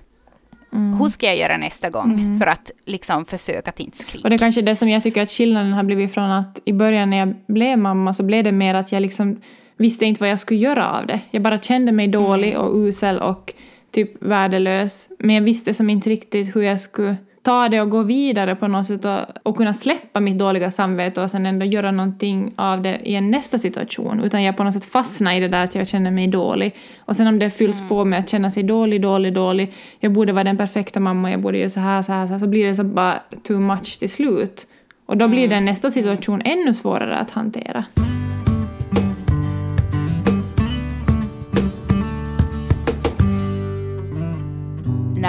Mm. 0.73 0.99
Hur 1.01 1.09
ska 1.09 1.27
jag 1.27 1.37
göra 1.39 1.57
nästa 1.57 1.91
gång 1.91 2.13
Mm. 2.13 2.39
för 2.39 2.47
att 2.47 2.71
liksom 2.87 3.25
försöka 3.25 3.71
att 3.71 3.81
inte 3.81 3.99
skrika? 3.99 4.25
Och 4.25 4.31
det 4.31 4.37
är 4.37 4.39
kanske 4.39 4.63
det 4.63 4.77
som 4.77 4.89
jag 4.89 5.03
tycker 5.03 5.23
att 5.23 5.31
skillnaden 5.31 5.73
har 5.73 5.83
blivit 5.83 6.15
från 6.15 6.31
att 6.31 6.61
i 6.65 6.73
början 6.73 7.11
när 7.11 7.17
jag 7.17 7.35
blev 7.47 7.79
mamma 7.79 8.15
så 8.15 8.23
blev 8.23 8.45
det 8.45 8.53
mer 8.53 8.75
att 8.75 8.93
jag 8.93 9.03
liksom 9.03 9.41
visste 9.77 10.05
inte 10.07 10.21
vad 10.21 10.31
jag 10.31 10.39
skulle 10.39 10.61
göra 10.61 10.91
av 10.91 11.07
det. 11.07 11.21
Jag 11.31 11.43
bara 11.43 11.59
kände 11.59 11.93
mig 11.93 12.09
dålig 12.09 12.59
och 12.59 12.75
usel 12.77 13.19
och 13.21 13.53
typ 13.91 14.23
värdelös. 14.23 15.09
Men 15.19 15.35
jag 15.35 15.43
visste 15.43 15.75
som 15.75 15.91
inte 15.91 16.11
riktigt 16.11 16.57
hur 16.57 16.63
jag 16.63 16.81
skulle 16.81 17.17
ta 17.43 17.69
det 17.69 17.81
och 17.81 17.91
gå 17.91 18.03
vidare 18.03 18.57
på 18.57 18.69
något 18.69 18.87
sätt 18.87 19.05
och, 19.05 19.19
och 19.43 19.57
kunna 19.57 19.73
släppa 19.73 20.21
mitt 20.21 20.39
dåliga 20.39 20.71
samvete 20.71 21.23
och 21.23 21.31
sen 21.31 21.47
ändå 21.47 21.67
göra 21.67 21.91
någonting 21.91 22.53
av 22.57 22.83
det 22.83 22.99
i 23.05 23.15
en 23.15 23.31
nästa 23.31 23.59
situation. 23.59 24.21
Utan 24.21 24.43
jag 24.43 24.57
på 24.57 24.65
något 24.65 24.75
sätt 24.75 24.85
fastnade 24.85 25.37
i 25.37 25.41
det 25.41 25.49
där 25.49 25.65
att 25.65 25.75
jag 25.75 25.89
känner 25.89 26.11
mig 26.11 26.29
dålig. 26.29 26.77
Och 26.99 27.17
sen 27.17 27.27
om 27.27 27.39
det 27.39 27.51
fylls 27.51 27.89
på 27.89 28.05
med 28.05 28.19
att 28.19 28.29
känna 28.29 28.51
sig 28.51 28.63
dålig, 28.63 29.03
dålig, 29.03 29.35
dålig. 29.35 29.73
Jag 30.01 30.13
borde 30.13 30.33
vara 30.33 30.45
den 30.45 30.57
perfekta 30.57 31.01
mamma, 31.01 31.31
jag 31.31 31.41
borde 31.41 31.59
göra 31.59 31.71
så 31.71 31.81
här, 31.81 32.03
så 32.03 32.13
här, 32.13 32.27
så 32.27 32.33
här. 32.33 32.41
Så 32.41 32.47
blir 32.47 32.67
det 32.67 32.75
så 32.75 32.85
bara 32.85 33.23
too 33.43 33.61
much 33.61 33.99
till 33.99 34.11
slut. 34.11 34.67
Och 35.07 35.17
då 35.17 35.29
blir 35.29 35.45
mm. 35.45 35.51
den 35.51 35.65
nästa 35.65 35.91
situation 35.91 36.43
ännu 36.45 36.75
svårare 36.75 37.17
att 37.17 37.31
hantera. 37.31 37.85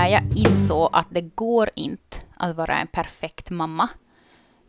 När 0.01 0.07
jag 0.07 0.23
insåg 0.35 0.89
att 0.93 1.07
det 1.09 1.21
går 1.21 1.69
inte 1.75 2.17
att 2.37 2.55
vara 2.55 2.77
en 2.77 2.87
perfekt 2.87 3.49
mamma, 3.49 3.89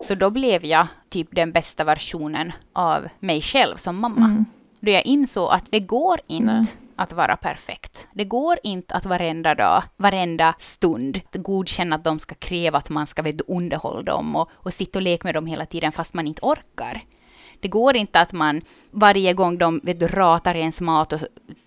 så 0.00 0.14
då 0.14 0.30
blev 0.30 0.64
jag 0.64 0.86
typ 1.10 1.28
den 1.30 1.52
bästa 1.52 1.84
versionen 1.84 2.52
av 2.72 3.08
mig 3.20 3.40
själv 3.42 3.76
som 3.76 3.96
mamma. 3.96 4.24
Mm. 4.24 4.44
Då 4.80 4.90
jag 4.90 5.06
insåg 5.06 5.50
att 5.52 5.64
det 5.70 5.80
går 5.80 6.20
inte 6.26 6.52
Nej. 6.52 6.64
att 6.96 7.12
vara 7.12 7.36
perfekt. 7.36 8.08
Det 8.14 8.24
går 8.24 8.58
inte 8.62 8.94
att 8.94 9.06
varenda 9.06 9.54
dag, 9.54 9.82
varenda 9.96 10.54
stund 10.58 11.20
godkänna 11.32 11.96
att 11.96 12.04
de 12.04 12.18
ska 12.18 12.34
kräva 12.34 12.78
att 12.78 12.90
man 12.90 13.06
ska 13.06 13.22
vet, 13.22 13.40
underhålla 13.40 14.02
dem 14.02 14.36
och, 14.36 14.50
och 14.52 14.74
sitta 14.74 14.98
och 14.98 15.02
leka 15.02 15.28
med 15.28 15.34
dem 15.34 15.46
hela 15.46 15.66
tiden 15.66 15.92
fast 15.92 16.14
man 16.14 16.26
inte 16.26 16.42
orkar. 16.42 17.02
Det 17.60 17.68
går 17.68 17.96
inte 17.96 18.20
att 18.20 18.32
man 18.32 18.62
varje 18.90 19.32
gång 19.32 19.58
de 19.58 19.80
vet 19.82 20.00
du, 20.00 20.06
ratar 20.06 20.56
ens 20.56 20.80
mat 20.80 21.12
och 21.12 21.20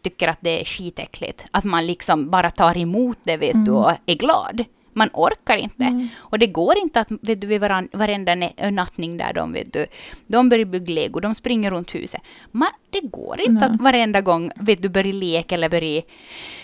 tycker 0.05 0.27
att 0.27 0.39
det 0.41 0.61
är 0.61 0.65
skitäckligt, 0.65 1.45
att 1.51 1.63
man 1.63 1.85
liksom 1.85 2.29
bara 2.29 2.49
tar 2.51 2.77
emot 2.77 3.17
det 3.23 3.37
vet 3.37 3.65
du, 3.65 3.71
och 3.71 3.91
är 4.05 4.15
glad. 4.15 4.63
Man 4.93 5.09
orkar 5.13 5.57
inte. 5.57 6.09
Och 6.17 6.39
det 6.39 6.47
går 6.47 6.77
inte 6.77 6.99
att 6.99 7.07
vet 7.11 7.41
du, 7.41 7.47
vid 7.47 7.61
varan, 7.61 7.89
varenda 7.93 8.35
nattning 8.71 9.17
där 9.17 9.33
de, 9.33 9.53
vet 9.53 9.73
du, 9.73 9.85
de 10.27 10.49
börjar 10.49 10.65
bygga 10.65 10.93
lego, 10.93 11.19
de 11.19 11.35
springer 11.35 11.71
runt 11.71 11.95
huset. 11.95 12.21
Man, 12.51 12.71
det 12.89 13.01
går 13.01 13.41
inte 13.41 13.65
Nej. 13.65 13.69
att 13.69 13.81
varenda 13.81 14.21
gång 14.21 14.51
vet 14.55 14.81
du, 14.81 14.89
börja 14.89 15.13
leka 15.13 15.55
eller 15.55 15.69
börja 15.69 16.01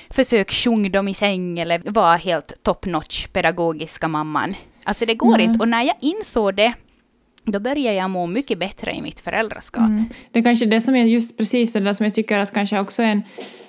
försöka 0.09 0.51
sjunga 0.51 0.89
dem 0.89 1.07
i 1.07 1.13
säng 1.13 1.59
eller 1.59 1.81
vara 1.91 2.15
helt 2.15 2.53
top 2.63 2.85
notch 2.85 3.27
pedagogiska 3.27 4.07
mamman. 4.07 4.55
Alltså 4.83 5.05
det 5.05 5.15
går 5.15 5.37
Nej. 5.37 5.45
inte. 5.45 5.59
Och 5.59 5.67
när 5.67 5.83
jag 5.83 5.95
insåg 5.99 6.55
det, 6.55 6.73
då 7.45 7.59
börjar 7.59 7.93
jag 7.93 8.09
må 8.09 8.27
mycket 8.27 8.59
bättre 8.59 8.91
i 8.91 9.01
mitt 9.01 9.19
föräldraskap. 9.19 9.87
Mm. 9.87 10.05
Det 10.31 10.39
är 10.39 10.43
kanske 10.43 10.65
det 10.65 10.81
som 10.81 10.95
är 10.95 11.05
just 11.05 11.37
precis 11.37 11.73
det 11.73 11.79
där 11.79 11.93
som 11.93 12.03
jag 12.03 12.13
tycker 12.13 12.39
att 12.39 12.53
kanske 12.53 12.79
också 12.79 13.01
är 13.01 13.07
en... 13.07 13.23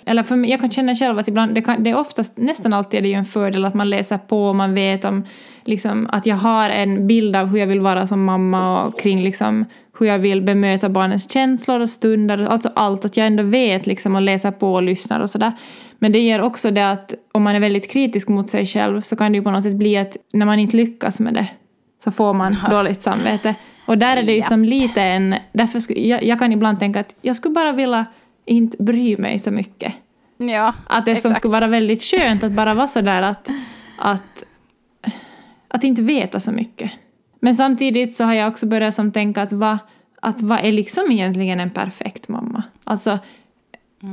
Eller 0.04 0.22
för 0.22 0.36
mig, 0.36 0.50
jag 0.50 0.60
kan 0.60 0.70
känna 0.70 0.94
själv 0.94 1.18
att 1.18 1.28
ibland, 1.28 1.54
det, 1.54 1.62
kan, 1.62 1.82
det 1.82 1.90
är 1.90 1.98
oftast, 1.98 2.36
nästan 2.36 2.72
alltid 2.72 2.98
är 2.98 3.02
det 3.02 3.08
ju 3.08 3.14
en 3.14 3.24
fördel 3.24 3.64
att 3.64 3.74
man 3.74 3.90
läser 3.90 4.18
på 4.18 4.48
och 4.48 4.56
man 4.56 4.74
vet 4.74 5.04
om 5.04 5.24
liksom, 5.64 6.08
att 6.12 6.26
jag 6.26 6.36
har 6.36 6.70
en 6.70 7.06
bild 7.06 7.36
av 7.36 7.46
hur 7.46 7.58
jag 7.58 7.66
vill 7.66 7.80
vara 7.80 8.06
som 8.06 8.24
mamma 8.24 8.82
och 8.82 9.00
kring 9.00 9.22
liksom, 9.22 9.64
hur 9.98 10.06
jag 10.06 10.18
vill 10.18 10.42
bemöta 10.42 10.88
barnens 10.88 11.30
känslor 11.30 11.80
och 11.80 11.90
stunder, 11.90 12.42
alltså 12.42 12.70
allt, 12.74 13.04
att 13.04 13.16
jag 13.16 13.26
ändå 13.26 13.42
vet 13.42 13.86
liksom 13.86 14.14
och 14.14 14.22
läser 14.22 14.50
på 14.50 14.74
och 14.74 14.82
lyssnar 14.82 15.20
och 15.20 15.30
sådär. 15.30 15.52
Men 15.98 16.12
det 16.12 16.18
ger 16.18 16.40
också 16.40 16.70
det 16.70 16.90
att 16.90 17.14
om 17.32 17.42
man 17.42 17.56
är 17.56 17.60
väldigt 17.60 17.90
kritisk 17.90 18.28
mot 18.28 18.50
sig 18.50 18.66
själv 18.66 19.00
så 19.00 19.16
kan 19.16 19.32
det 19.32 19.36
ju 19.38 19.44
på 19.44 19.50
något 19.50 19.62
sätt 19.62 19.76
bli 19.76 19.96
att 19.96 20.16
när 20.32 20.46
man 20.46 20.58
inte 20.58 20.76
lyckas 20.76 21.20
med 21.20 21.34
det 21.34 21.48
så 22.04 22.10
får 22.10 22.34
man 22.34 22.56
dåligt 22.70 23.02
samvete. 23.02 23.54
Och 23.86 23.98
där 23.98 24.16
är 24.16 24.22
det 24.22 24.32
ju 24.32 24.42
som 24.42 24.64
lite 24.64 25.02
en... 25.02 25.34
Därför 25.52 25.80
sku, 25.80 25.94
jag, 25.94 26.22
jag 26.22 26.38
kan 26.38 26.52
ibland 26.52 26.78
tänka 26.78 27.00
att 27.00 27.16
jag 27.22 27.36
skulle 27.36 27.54
bara 27.54 27.72
vilja 27.72 28.06
inte 28.46 28.82
bry 28.82 29.16
mig 29.16 29.38
så 29.38 29.50
mycket. 29.50 29.94
Ja, 30.36 30.74
Att 30.86 31.04
det 31.04 31.16
som 31.16 31.30
exakt. 31.30 31.36
skulle 31.38 31.52
vara 31.52 31.66
väldigt 31.66 32.02
skönt 32.02 32.44
att 32.44 32.52
bara 32.52 32.74
vara 32.74 32.88
sådär 32.88 33.22
att, 33.22 33.50
att, 33.98 34.44
att 35.68 35.84
inte 35.84 36.02
veta 36.02 36.40
så 36.40 36.52
mycket. 36.52 36.92
Men 37.40 37.54
samtidigt 37.54 38.16
så 38.16 38.24
har 38.24 38.34
jag 38.34 38.48
också 38.48 38.66
börjat 38.66 38.94
som 38.94 39.12
tänka 39.12 39.42
att 39.42 39.52
vad, 39.52 39.78
att 40.22 40.40
vad 40.40 40.58
är 40.58 40.72
liksom 40.72 41.10
egentligen 41.10 41.60
en 41.60 41.70
perfekt 41.70 42.28
mamma? 42.28 42.62
Alltså 42.84 43.18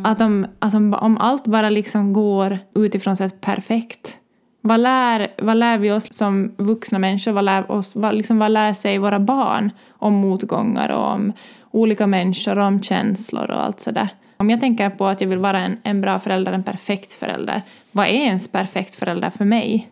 att, 0.03 0.21
om, 0.21 0.47
att 0.59 0.73
om, 0.73 0.93
om 0.93 1.17
allt 1.17 1.47
bara 1.47 1.69
liksom 1.69 2.13
går 2.13 2.59
utifrån 2.75 3.17
sett 3.17 3.41
perfekt, 3.41 4.18
vad 4.61 4.79
lär, 4.79 5.27
vad 5.37 5.57
lär 5.57 5.77
vi 5.77 5.91
oss 5.91 6.13
som 6.13 6.51
vuxna 6.57 6.99
människor? 6.99 7.31
Vad 7.31 7.43
lär, 7.43 7.71
oss, 7.71 7.95
vad, 7.95 8.15
liksom, 8.15 8.39
vad 8.39 8.51
lär 8.51 8.73
sig 8.73 8.97
våra 8.97 9.19
barn 9.19 9.71
om 9.89 10.13
motgångar 10.13 10.89
och 10.89 11.07
om 11.07 11.33
olika 11.71 12.07
människor 12.07 12.57
och 12.57 12.65
om 12.65 12.81
känslor 12.81 13.51
och 13.51 13.63
allt 13.63 13.81
sådär? 13.81 14.07
Om 14.37 14.49
jag 14.49 14.59
tänker 14.59 14.89
på 14.89 15.07
att 15.07 15.21
jag 15.21 15.27
vill 15.27 15.39
vara 15.39 15.59
en, 15.59 15.77
en 15.83 16.01
bra 16.01 16.19
förälder, 16.19 16.53
en 16.53 16.63
perfekt 16.63 17.13
förälder, 17.13 17.61
vad 17.91 18.05
är 18.05 18.11
ens 18.11 18.47
perfekt 18.47 18.95
förälder 18.95 19.29
för 19.29 19.45
mig? 19.45 19.89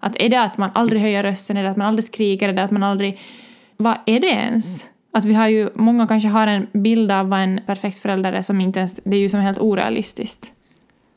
Att 0.00 0.16
är 0.16 0.28
det 0.28 0.42
att 0.42 0.58
man 0.58 0.70
aldrig 0.74 1.02
höjer 1.02 1.22
rösten, 1.22 1.56
är 1.56 1.62
det 1.62 1.70
att 1.70 1.76
man 1.76 1.86
aldrig 1.86 2.04
skriker, 2.04 2.48
är 2.48 2.52
det 2.52 2.62
att 2.62 2.70
man 2.70 2.82
aldrig... 2.82 3.20
Vad 3.76 3.94
är 4.06 4.20
det 4.20 4.26
ens? 4.26 4.86
Att 5.12 5.24
vi 5.24 5.34
har 5.34 5.48
ju, 5.48 5.70
många 5.74 6.06
kanske 6.06 6.28
har 6.28 6.46
en 6.46 6.66
bild 6.72 7.12
av 7.12 7.28
vad 7.28 7.40
en 7.40 7.60
perfekt 7.66 7.98
förälder 7.98 8.32
är 8.32 8.42
som 8.42 8.60
inte 8.60 8.78
ens, 8.78 9.00
det 9.04 9.16
är 9.16 9.20
ju 9.20 9.28
som 9.28 9.40
helt 9.40 9.58
orealistiskt. 9.58 10.52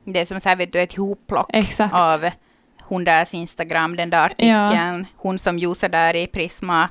Det 0.03 0.21
är 0.21 0.25
som 0.25 0.39
så 0.39 0.49
här, 0.49 0.55
vet 0.55 0.73
du, 0.73 0.79
ett 0.79 0.97
hopplock 0.97 1.49
Exakt. 1.53 1.93
av 1.93 2.29
hon 2.93 3.03
därs 3.03 3.33
Instagram, 3.33 3.95
den 3.95 4.09
där 4.09 4.25
artikeln, 4.25 5.05
hon 5.15 5.37
som 5.37 5.59
Josa 5.59 5.87
där 5.89 6.15
i 6.15 6.27
Prisma, 6.27 6.89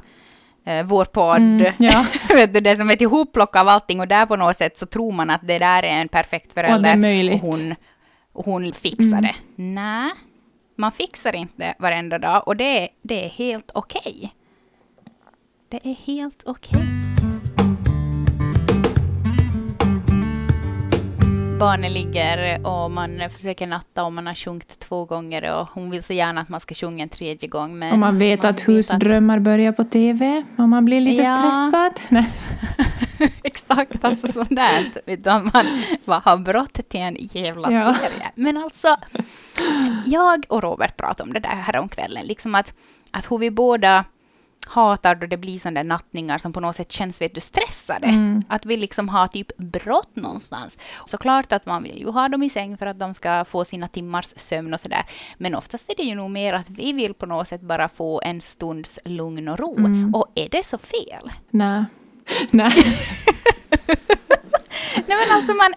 eh, 0.67 0.85
vår 0.87 1.05
podd. 1.05 1.37
Mm, 1.37 1.73
ja. 1.79 2.07
vet 2.35 2.55
du, 2.55 2.61
det 2.61 2.71
är 2.71 2.77
som 2.77 2.91
ett 2.91 3.01
ihopplock 3.01 3.57
av 3.57 3.69
allting 3.69 4.01
och 4.01 4.09
där 4.09 4.27
på 4.27 4.37
något 4.37 4.57
sätt 4.57 4.79
så 4.79 4.87
tror 4.87 5.13
man 5.13 5.31
att 5.31 5.47
det 5.47 5.59
där 5.59 5.83
är 5.83 6.01
en 6.01 6.09
perfekt 6.09 6.53
förälder. 6.53 6.97
Och. 7.33 7.35
Och 7.35 7.41
hon, 7.41 7.75
och 8.33 8.45
hon 8.45 8.73
fixar 8.73 9.19
Mm. 9.19 9.23
det. 9.23 9.35
Nej, 9.57 10.11
man 10.77 10.93
fixar 10.93 11.35
inte 11.35 11.75
varenda 11.79 12.19
dag 12.19 12.43
och 12.49 12.57
det, 12.57 12.89
det 13.03 13.25
är 13.25 13.29
helt 13.29 13.71
okej. 13.75 14.33
Det 15.69 15.81
är 15.87 15.95
helt 15.95 16.43
okej. 16.47 17.02
Barnet 21.63 21.93
ligger 21.93 22.67
och 22.67 22.91
man 22.91 23.23
försöker 23.31 23.67
natta 23.67 24.05
och 24.05 24.13
man 24.13 24.27
har 24.27 24.35
sjungit 24.35 24.79
två 24.79 25.05
gånger 25.05 25.55
och 25.61 25.69
hon 25.75 25.91
vill 25.91 26.03
så 26.03 26.13
gärna 26.13 26.41
att 26.41 26.49
man 26.49 26.61
ska 26.61 26.75
sjunga 26.75 27.03
en 27.03 27.09
tredje 27.09 27.49
gång. 27.49 27.79
Men 27.79 27.93
Och 27.93 27.99
man 27.99 28.19
vet 28.19 28.45
att 28.45 28.69
husdrömmar 28.69 29.39
börjar 29.39 29.73
på 29.73 29.85
TV 29.85 30.43
och 30.59 30.69
man 30.69 30.85
blir 30.85 31.01
lite 31.01 31.23
Ja. 31.23 31.37
stressad. 31.71 32.25
Exakt, 33.43 34.05
alltså 34.05 34.45
du, 35.05 35.31
att 35.31 35.55
man 35.55 35.67
bara 36.05 36.23
har 36.25 36.37
brått 36.37 36.89
till 36.89 37.01
en 37.01 37.17
jävla 37.21 37.73
Ja. 37.73 37.95
serie. 37.95 38.31
Men 38.35 38.57
alltså, 38.57 38.97
jag 40.07 40.45
och 40.49 40.63
Robert 40.63 40.97
pratade 40.97 41.23
om 41.23 41.33
det 41.33 41.41
där 41.41 41.49
häromkvällen, 41.49 42.27
liksom 42.27 42.55
att, 42.55 42.73
att 43.11 43.31
hur 43.31 43.39
vi 43.39 43.51
båda 43.51 44.05
hatar 44.67 45.15
då 45.15 45.27
det 45.27 45.37
blir 45.37 45.59
sådana 45.59 45.83
där 45.83 45.89
nattningar 45.89 46.39
som 46.39 46.53
på 46.53 46.61
något 46.61 46.77
sätt 46.77 46.93
känns 46.93 47.21
vet 47.21 47.35
du, 47.35 47.41
stressade. 47.41 48.07
Mm. 48.07 48.43
Att 48.49 48.67
vi 48.67 48.77
liksom 48.77 49.09
har 49.09 49.27
typ 49.27 49.57
brått 49.57 50.17
någonstans. 50.17 50.79
Såklart 51.07 51.53
att 51.53 51.67
man 51.67 51.83
vill 51.83 51.99
ju 51.99 52.11
ha 52.11 52.29
dem 52.29 52.43
i 52.43 52.51
säng 52.51 52.79
för 52.79 52.87
att 52.87 52.99
de 52.99 53.15
ska 53.15 53.45
få 53.45 53.65
sina 53.65 53.89
timmars 53.89 54.33
sömn 54.37 54.75
och 54.75 54.81
sådär. 54.81 55.03
Men 55.39 55.55
oftast 55.55 55.91
är 55.91 55.97
det 55.97 56.03
ju 56.03 56.15
nog 56.15 56.31
mer 56.31 56.53
att 56.53 56.71
vi 56.71 56.93
vill 56.93 57.15
på 57.15 57.27
något 57.27 57.49
sätt 57.49 57.61
bara 57.61 57.89
få 57.89 58.21
en 58.25 58.41
stunds 58.41 58.99
lugn 59.05 59.49
och 59.49 59.59
ro. 59.59 59.77
Mm. 59.79 60.15
Och 60.15 60.27
är 60.35 60.49
det 60.49 60.67
så 60.67 60.79
fel? 60.79 61.31
Nej. 61.51 61.85
Nej. 62.51 62.73
Nej 65.07 65.17
men 65.27 65.37
alltså 65.37 65.55
man, 65.55 65.75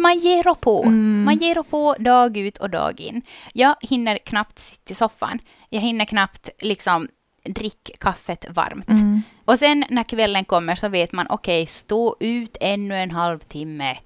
man 0.00 0.18
ger 0.18 0.48
upp 0.48 0.60
på. 0.60 0.82
Mm. 0.82 1.24
Man 1.24 1.36
ger 1.36 1.58
upp 1.58 1.70
på 1.70 1.96
dag 1.98 2.36
ut 2.36 2.58
och 2.58 2.70
dag 2.70 3.00
in. 3.00 3.22
Jag 3.52 3.74
hinner 3.80 4.18
knappt 4.18 4.58
sitta 4.58 4.92
i 4.92 4.94
soffan. 4.94 5.38
Jag 5.68 5.80
hinner 5.80 6.04
knappt 6.04 6.50
liksom 6.62 7.08
drick 7.52 7.90
kaffet 8.00 8.44
varmt. 8.50 8.88
Mm. 8.88 9.22
Och 9.44 9.58
sen 9.58 9.84
när 9.90 10.02
kvällen 10.02 10.44
kommer 10.44 10.74
så 10.74 10.88
vet 10.88 11.12
man, 11.12 11.26
okej, 11.30 11.66
stå 11.66 12.16
ut 12.20 12.56
ännu 12.60 12.96
en 12.96 13.10
halvtimme. 13.10 13.96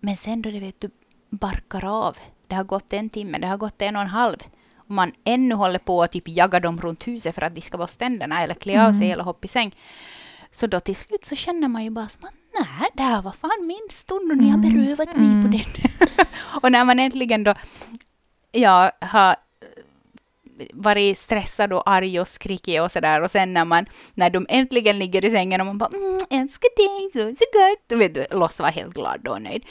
Men 0.00 0.16
sen 0.16 0.42
då 0.42 0.50
det 0.50 0.60
vet 0.60 0.80
du 0.80 0.90
barkar 1.30 1.84
av, 1.84 2.16
det 2.46 2.54
har 2.54 2.64
gått 2.64 2.92
en 2.92 3.08
timme, 3.08 3.38
det 3.38 3.46
har 3.46 3.56
gått 3.56 3.82
en 3.82 3.96
och 3.96 4.02
en 4.02 4.08
halv. 4.08 4.36
Och 4.76 4.90
man 4.90 5.12
ännu 5.24 5.54
håller 5.54 5.78
på 5.78 6.02
att 6.02 6.12
typ 6.12 6.28
jaga 6.28 6.60
dem 6.60 6.80
runt 6.80 7.06
huset 7.06 7.34
för 7.34 7.42
att 7.42 7.54
de 7.54 7.60
ska 7.60 7.76
vara 7.78 7.88
ständerna 7.88 8.42
eller 8.42 8.54
klä 8.54 8.86
av 8.86 8.90
sig 8.92 8.96
Mm. 9.02 9.10
eller 9.12 9.24
hoppa 9.24 9.44
i 9.44 9.48
säng. 9.48 9.74
Så 10.52 10.66
då 10.66 10.80
till 10.80 10.96
slut 10.96 11.24
så 11.24 11.34
känner 11.36 11.68
man 11.68 11.84
ju 11.84 11.90
bara 11.90 12.04
att 12.04 12.18
nej, 12.22 12.88
det 12.94 13.02
här 13.02 13.22
var 13.22 13.32
fan 13.32 13.66
min 13.66 13.88
stund 13.90 14.30
och 14.30 14.36
ni 14.36 14.48
har 14.48 14.58
Mm. 14.58 14.70
berövat 14.74 15.16
mig 15.16 15.42
på 15.42 15.48
Mm. 15.48 15.50
den. 15.50 15.60
och 16.62 16.72
när 16.72 16.84
man 16.84 16.98
äntligen 16.98 17.44
då 17.44 17.54
ja, 18.52 18.90
har 19.00 19.36
varit 20.72 21.18
stressad 21.18 21.72
och 21.72 21.90
arg 21.90 22.20
och 22.20 22.28
skrikig 22.28 22.82
och 22.82 22.92
sådär 22.92 23.20
och 23.20 23.30
sen 23.30 23.54
när 23.54 23.64
man, 23.64 23.86
när 24.14 24.30
de 24.30 24.46
äntligen 24.48 24.98
ligger 24.98 25.24
i 25.24 25.30
sängen 25.30 25.60
och 25.60 25.66
man 25.66 25.78
bara 25.78 25.90
mm, 25.94 26.18
älskar 26.30 26.68
dig 26.76 27.10
så, 27.12 27.36
så 27.38 27.44
gott, 27.52 28.00
vet 28.00 28.14
du, 28.14 28.38
Loss 28.38 28.60
var 28.60 28.68
helt 28.68 28.94
glad 28.94 29.28
och 29.28 29.42
nöjd. 29.42 29.64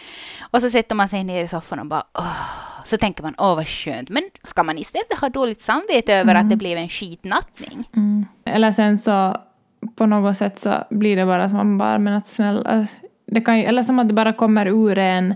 Och 0.52 0.62
så 0.62 0.70
sätter 0.70 0.96
man 0.96 1.10
sig 1.10 1.24
ner 1.24 1.44
i 1.44 1.48
soffan 1.48 1.80
och 1.80 1.86
bara 1.86 2.04
åh, 2.14 2.84
så 2.86 2.98
tänker 2.98 3.24
man 3.24 3.36
åh 3.38 3.56
vad 3.56 3.68
skönt, 3.68 4.10
men 4.10 4.24
ska 4.44 4.64
man 4.64 4.78
istället 4.78 5.20
ha 5.22 5.30
dåligt 5.30 5.62
samvete 5.62 6.14
över 6.14 6.36
att 6.36 6.50
det 6.50 6.56
blev 6.56 6.78
en 6.78 6.90
skitnattning? 6.90 7.90
Mm. 7.96 8.26
Eller 8.46 8.72
sen 8.72 8.98
så 8.98 9.38
på 9.96 10.06
något 10.06 10.38
sätt 10.38 10.60
så 10.60 10.84
blir 10.90 11.16
det 11.16 11.26
bara 11.26 11.50
som 11.50 11.58
man 11.58 11.78
bara, 11.78 12.00
men 12.00 12.14
att 12.14 12.28
snälla, 12.28 12.88
det 13.26 13.42
kan 13.42 13.58
ju, 13.58 13.64
eller 13.64 13.84
som 13.84 14.00
att 14.00 14.08
det 14.08 14.14
bara 14.14 14.34
kommer 14.34 14.66
ur 14.66 14.98
en 14.98 15.36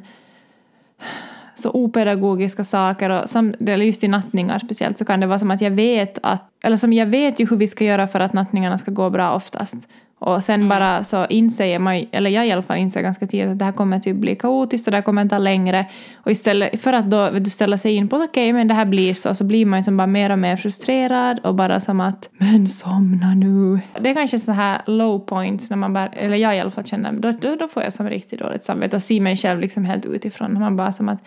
så 1.56 1.72
opedagogiska 1.72 2.64
saker 2.64 3.10
och 3.10 3.30
som, 3.30 3.54
eller 3.60 3.86
just 3.86 4.04
i 4.04 4.08
nattningar 4.08 4.60
speciellt 4.60 4.98
så 4.98 5.06
kan 5.06 5.20
det 5.20 5.28
vara 5.28 5.40
som 5.40 5.52
att 5.52 5.62
jag 5.62 5.72
vet 5.72 6.20
att, 6.24 6.44
eller 6.64 6.78
som 6.78 6.94
jag 6.94 7.06
vet 7.06 7.40
ju 7.40 7.48
hur 7.48 7.58
vi 7.58 7.68
ska 7.68 7.84
göra 7.84 8.08
för 8.08 8.20
att 8.20 8.34
nattningarna 8.34 8.78
ska 8.78 8.92
gå 8.92 9.10
bra 9.10 9.34
oftast. 9.34 9.78
Och 10.26 10.44
sen 10.44 10.70
bara 10.70 11.04
så 11.04 11.26
inser 11.26 11.80
man, 11.80 12.06
eller 12.12 12.30
jag 12.30 12.48
i 12.48 12.52
alla 12.52 12.62
fall 12.62 12.78
inser 12.78 13.02
ganska 13.02 13.28
tidigt 13.28 13.48
att 13.48 13.60
det 13.60 13.66
här 13.66 13.72
kommer 13.72 14.00
typ 14.00 14.16
bli 14.16 14.36
kaotiskt 14.36 14.88
och 14.88 14.92
det 14.92 14.98
här 14.98 15.02
kommer 15.02 15.30
ta 15.30 15.38
längre. 15.38 15.86
Och 16.16 16.32
istället 16.32 16.82
för 16.82 16.94
att 16.94 17.06
då 17.06 17.30
du, 17.30 17.50
ställa 17.50 17.78
sig 17.78 17.94
in 17.96 18.08
på 18.08 18.16
att 18.16 18.30
okej, 18.30 18.54
men 18.54 18.68
det 18.68 18.74
här 18.74 18.86
blir 18.86 19.14
så, 19.14 19.36
så 19.36 19.44
blir 19.44 19.66
man 19.66 19.80
ju 19.80 19.84
som 19.84 19.98
bara 19.98 20.08
mer 20.08 20.30
och 20.30 20.40
mer 20.40 20.58
frustrerad 20.58 21.40
och 21.40 21.56
bara 21.56 21.80
som 21.80 22.00
att 22.00 22.30
men 22.38 22.68
somna 22.68 23.34
nu. 23.34 23.80
Det 24.02 24.10
är 24.10 24.14
kanske 24.14 24.40
så 24.40 24.52
här 24.52 24.82
low 24.86 25.20
points 25.20 25.70
när 25.70 25.78
man 25.78 25.94
bara, 25.94 26.08
eller 26.08 26.38
jag 26.38 26.56
i 26.56 26.60
alla 26.60 26.72
fall 26.72 26.86
känner, 26.86 27.12
då, 27.12 27.32
då, 27.32 27.56
då 27.56 27.68
får 27.68 27.84
jag 27.84 27.94
som 27.94 28.10
riktigt 28.10 28.40
dåligt 28.40 28.64
samvete 28.64 28.96
och 28.96 29.02
ser 29.02 29.22
mig 29.22 29.38
själv 29.38 29.60
liksom 29.60 29.86
helt 29.86 30.06
utifrån. 30.06 30.60
Man 30.60 30.76
bara 30.76 30.92
som 30.92 31.10
att 31.10 31.20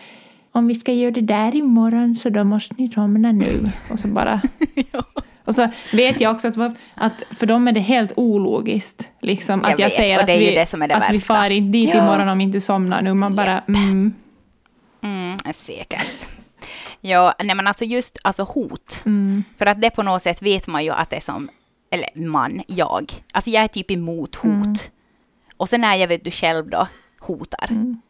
om 0.51 0.67
vi 0.67 0.75
ska 0.75 0.93
göra 0.93 1.11
det 1.11 1.21
där 1.21 1.55
imorgon 1.55 2.15
så 2.15 2.29
då 2.29 2.43
måste 2.43 2.75
ni 2.77 2.89
somna 2.89 3.31
nu. 3.31 3.71
Och 3.91 3.99
så 3.99 4.07
bara... 4.07 4.41
Och 5.47 5.55
så 5.55 5.67
vet 5.93 6.21
jag 6.21 6.35
också 6.35 6.47
att, 6.47 6.57
att 6.95 7.23
för 7.31 7.45
dem 7.45 7.67
är 7.67 7.71
det 7.71 7.79
helt 7.79 8.13
ologiskt. 8.15 9.09
Liksom, 9.21 9.59
Jag 9.63 9.71
att 9.73 9.79
jag 9.79 9.87
vet, 9.87 9.95
säger 9.95 10.19
att, 10.23 10.29
är 10.29 10.37
vi, 10.39 10.55
är 10.55 10.61
att 10.63 10.73
vi 10.73 11.17
värsta. 11.17 11.19
far 11.33 11.49
inte 11.49 11.71
dit 11.77 11.89
Ja. 11.93 12.03
imorgon 12.03 12.29
om 12.29 12.41
inte 12.41 12.61
somnar 12.61 13.01
nu. 13.01 13.13
Man 13.13 13.35
bara, 13.35 13.63
mm, 13.67 14.13
Mm, 15.03 15.37
säkert. 15.53 16.29
Ja, 17.01 17.33
nej 17.43 17.55
men 17.55 17.67
alltså 17.67 17.85
just 17.85 18.17
alltså 18.23 18.43
hot. 18.43 19.01
mm, 19.05 19.43
För 19.57 19.65
att 19.65 19.81
det 19.81 19.89
på 19.89 20.03
något 20.03 20.21
sätt 20.21 20.41
vet 20.41 20.67
man 20.67 20.83
ju 20.85 20.91
att 20.91 21.09
det 21.09 21.15
är 21.15 21.21
som, 21.21 21.49
eller 21.91 22.27
man, 22.27 22.61
jag. 22.67 23.11
Alltså 23.31 23.49
jag 23.49 23.63
är 23.63 23.67
typ 23.67 23.91
emot 23.91 24.35
hot. 24.35 24.45
Mm. 24.53 24.73
Och 25.57 25.69
sen 25.69 25.81
när 25.81 25.95
jag 25.95 26.07
vet 26.07 26.23
du 26.23 26.31
själv 26.31 26.69
då 26.69 26.87
hotar. 27.19 27.67
mm, 27.69 28.01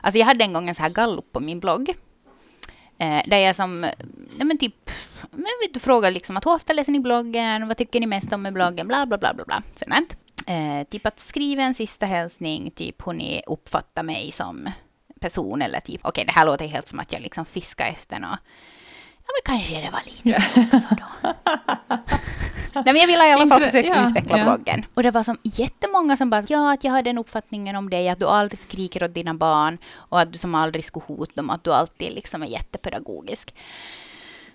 Alltså 0.00 0.18
jag 0.18 0.26
hade 0.26 0.44
en 0.44 0.52
gång 0.52 0.68
en 0.68 0.74
så 0.74 0.82
här 0.82 0.90
gallup 0.90 1.32
på 1.32 1.40
min 1.40 1.60
blogg. 1.60 1.94
Eh, 2.98 3.22
där 3.26 3.38
jag 3.38 3.56
som, 3.56 3.80
nej 3.80 4.46
men 4.46 4.58
typ, 4.58 4.90
men 5.30 5.46
du 5.72 5.80
frågar 5.80 6.10
liksom 6.10 6.36
att 6.36 6.44
hur 6.44 6.54
ofta 6.54 6.72
läser 6.72 6.92
ni 6.92 7.00
bloggen, 7.00 7.68
vad 7.68 7.76
tycker 7.76 8.00
ni 8.00 8.06
mest 8.06 8.32
om 8.32 8.42
med 8.42 8.52
bloggen, 8.52 8.88
bla 8.88 9.06
bla 9.06 9.18
bla 9.18 9.34
bla 9.34 9.44
bla. 9.44 9.62
Sådant. 9.74 10.16
Eh, 10.46 10.88
typ 10.90 11.06
att 11.06 11.20
skriva 11.20 11.62
en 11.62 11.74
sista 11.74 12.06
hälsning, 12.06 12.70
typ 12.70 13.06
hur 13.06 13.12
ni 13.12 13.42
uppfattar 13.46 14.02
mig 14.02 14.32
som 14.32 14.70
person 15.20 15.62
eller 15.62 15.80
typ, 15.80 16.00
okej 16.04 16.24
det 16.24 16.32
här 16.32 16.46
låter 16.46 16.66
helt 16.66 16.88
som 16.88 17.00
att 17.00 17.12
jag 17.12 17.22
liksom 17.22 17.44
fiskar 17.44 17.86
efter 17.86 18.18
något. 18.18 18.38
Ja 19.26 19.30
men 19.34 19.56
kanske 19.56 19.80
det 19.80 19.90
var 19.90 20.02
lite 20.04 20.76
också 20.76 20.94
då. 20.94 21.28
Nej 22.74 22.84
men 22.84 22.96
jag 22.96 23.06
ville 23.06 23.28
i 23.28 23.32
alla 23.32 23.46
fall 23.46 23.60
försöka 23.60 23.88
ja, 23.88 24.08
utveckla 24.08 24.38
ja. 24.38 24.44
bloggen. 24.44 24.84
Och 24.94 25.02
det 25.02 25.10
var 25.10 25.22
som 25.22 25.38
jättemånga 25.42 26.16
som 26.16 26.30
bara, 26.30 26.44
ja 26.48 26.72
att 26.72 26.84
jag 26.84 26.92
har 26.92 27.02
den 27.02 27.18
uppfattningen 27.18 27.76
om 27.76 27.90
dig, 27.90 28.08
att 28.08 28.18
du 28.18 28.26
aldrig 28.26 28.58
skriker 28.58 29.04
åt 29.04 29.14
dina 29.14 29.34
barn 29.34 29.78
och 29.94 30.20
att 30.20 30.32
du 30.32 30.38
som 30.38 30.54
aldrig 30.54 30.84
skulle 30.84 31.04
hota 31.06 31.32
dem, 31.34 31.50
att 31.50 31.64
du 31.64 31.72
alltid 31.72 32.12
liksom 32.12 32.42
är 32.42 32.46
jättepedagogisk. 32.46 33.54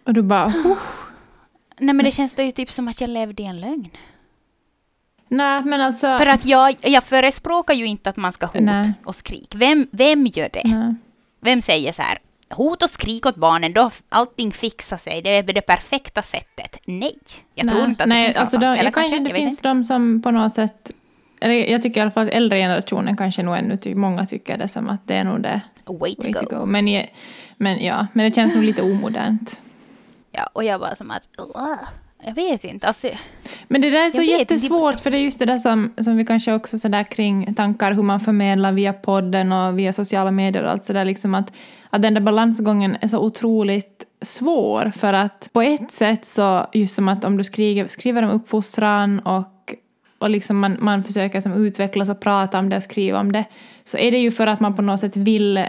och 0.06 0.14
du 0.14 0.22
bara, 0.22 0.46
oh. 0.48 0.78
Nej 1.80 1.96
men 1.96 2.06
det 2.06 2.12
känns 2.12 2.34
det 2.34 2.44
ju 2.44 2.52
typ 2.52 2.72
som 2.72 2.88
att 2.88 3.02
jag 3.02 3.10
levde 3.10 3.44
i 3.44 3.46
en 3.46 3.62
lögn. 3.62 3.90
nej 5.28 5.64
men 5.64 5.82
alltså. 5.82 6.18
För 6.18 6.26
att 6.26 6.46
jag, 6.46 6.76
jag 6.82 7.04
förespråkar 7.04 7.74
ju 7.74 7.86
inte 7.86 8.10
att 8.10 8.18
man 8.18 8.34
ska 8.34 8.46
hot 8.46 8.62
Nej. 8.62 8.94
och 9.06 9.16
skrik. 9.16 9.56
Vem, 9.56 9.88
vem 9.92 10.28
gör 10.28 10.50
det? 10.54 10.62
Nej. 10.66 10.96
Vem 11.42 11.62
säger 11.62 11.94
så 11.94 12.02
här, 12.02 12.20
hot 12.50 12.84
och 12.84 12.90
skrik 12.90 13.26
åt 13.26 13.36
barnen, 13.36 13.74
då 13.74 13.92
allting 14.10 14.52
fixar 14.52 14.98
sig, 14.98 15.22
det 15.22 15.30
är 15.38 15.44
det 15.44 15.62
perfekta 15.62 16.22
sättet. 16.22 16.78
Nej, 16.86 17.18
jag 17.56 17.68
tror 17.70 17.80
Nej, 17.82 17.90
inte 17.90 18.04
att 18.04 18.10
det 18.10 18.16
nej, 18.16 18.26
finns 18.26 18.36
någon 18.36 18.42
alltså 18.42 18.56
sån. 18.60 18.62
de, 18.62 18.80
Eller 18.80 18.92
kanske 18.92 19.20
det 19.20 19.30
finns 19.30 19.52
inte. 19.60 19.68
de 19.68 19.84
som 19.84 20.22
på 20.22 20.32
något 20.32 20.54
sätt, 20.54 20.92
eller 21.42 21.54
jag 21.54 21.82
tycker 21.82 22.00
i 22.00 22.02
alla 22.02 22.12
fall 22.12 22.28
att 22.28 22.34
äldre 22.34 22.58
generationen 22.60 23.18
kanske 23.18 23.44
nog 23.44 23.58
ännu, 23.58 23.78
ty, 23.78 23.96
många 23.96 24.26
tycker 24.26 24.58
det 24.58 24.68
som 24.68 24.90
att 24.90 25.08
det 25.08 25.16
är 25.16 25.24
nog 25.24 25.42
det 25.42 25.62
Way 25.86 26.16
to 26.16 26.22
way 26.24 26.32
go. 26.32 26.40
to 26.40 26.60
go. 26.60 26.66
Men, 26.66 27.04
men 27.58 27.86
ja, 27.86 28.08
men 28.14 28.26
det 28.30 28.36
känns 28.36 28.56
nog 28.56 28.64
lite 28.64 28.82
omodernt. 28.82 29.62
Ja, 30.32 30.50
och 30.54 30.64
jag 30.64 30.80
bara 30.80 30.96
som 30.96 31.12
att, 31.12 31.30
"Ugh." 31.38 31.80
jag 32.24 32.34
vet 32.34 32.64
inte, 32.64 32.88
alltså, 32.88 33.08
Men 33.68 33.82
det 33.82 33.90
där 33.90 34.06
är 34.06 34.10
så 34.10 34.18
vet 34.18 34.28
inte. 34.30 34.40
jättesvårt, 34.40 35.00
för 35.00 35.12
det 35.12 35.18
är 35.18 35.22
just 35.22 35.40
det 35.40 35.46
där 35.46 35.58
som, 35.58 35.94
som 36.02 36.18
vi 36.18 36.26
kanske 36.26 36.54
också 36.54 36.80
sådär 36.80 37.04
kring 37.04 37.54
tankar 37.56 37.92
hur 37.92 38.04
man 38.04 38.20
förmedlar 38.20 38.72
via 38.72 38.94
podden 38.94 39.52
och 39.52 39.80
via 39.80 39.94
sociala 39.94 40.32
medier 40.32 40.64
och 40.64 40.72
allt 40.72 40.86
sådär, 40.86 41.06
liksom 41.06 41.36
att, 41.36 41.52
att 41.90 42.02
den 42.02 42.14
där 42.14 42.22
balansgången 42.22 42.98
är 43.02 43.08
så 43.08 43.20
otroligt 43.20 44.06
svår, 44.22 44.92
för 44.96 45.14
att 45.14 45.50
på 45.54 45.62
ett 45.62 45.92
sätt 45.92 46.26
så, 46.26 46.66
just 46.74 46.96
som 46.96 47.08
att 47.08 47.24
om 47.24 47.38
du 47.38 47.44
skriver, 47.44 47.88
skriver 47.88 48.24
om 48.24 48.30
uppfostran 48.30 49.20
och, 49.20 49.76
och 50.20 50.30
liksom 50.30 50.60
man, 50.60 50.78
man 50.80 51.04
försöker 51.04 51.42
som 51.42 51.54
utvecklas 51.54 52.10
och 52.10 52.20
prata 52.20 52.60
om 52.60 52.70
det 52.70 52.78
och 52.78 52.84
skriva 52.84 53.20
om 53.20 53.32
det, 53.32 53.46
så 53.84 53.98
är 53.98 54.12
det 54.12 54.18
ju 54.18 54.32
för 54.32 54.48
att 54.48 54.60
man 54.60 54.76
på 54.76 54.82
något 54.82 55.00
sätt 55.00 55.18
vill 55.18 55.66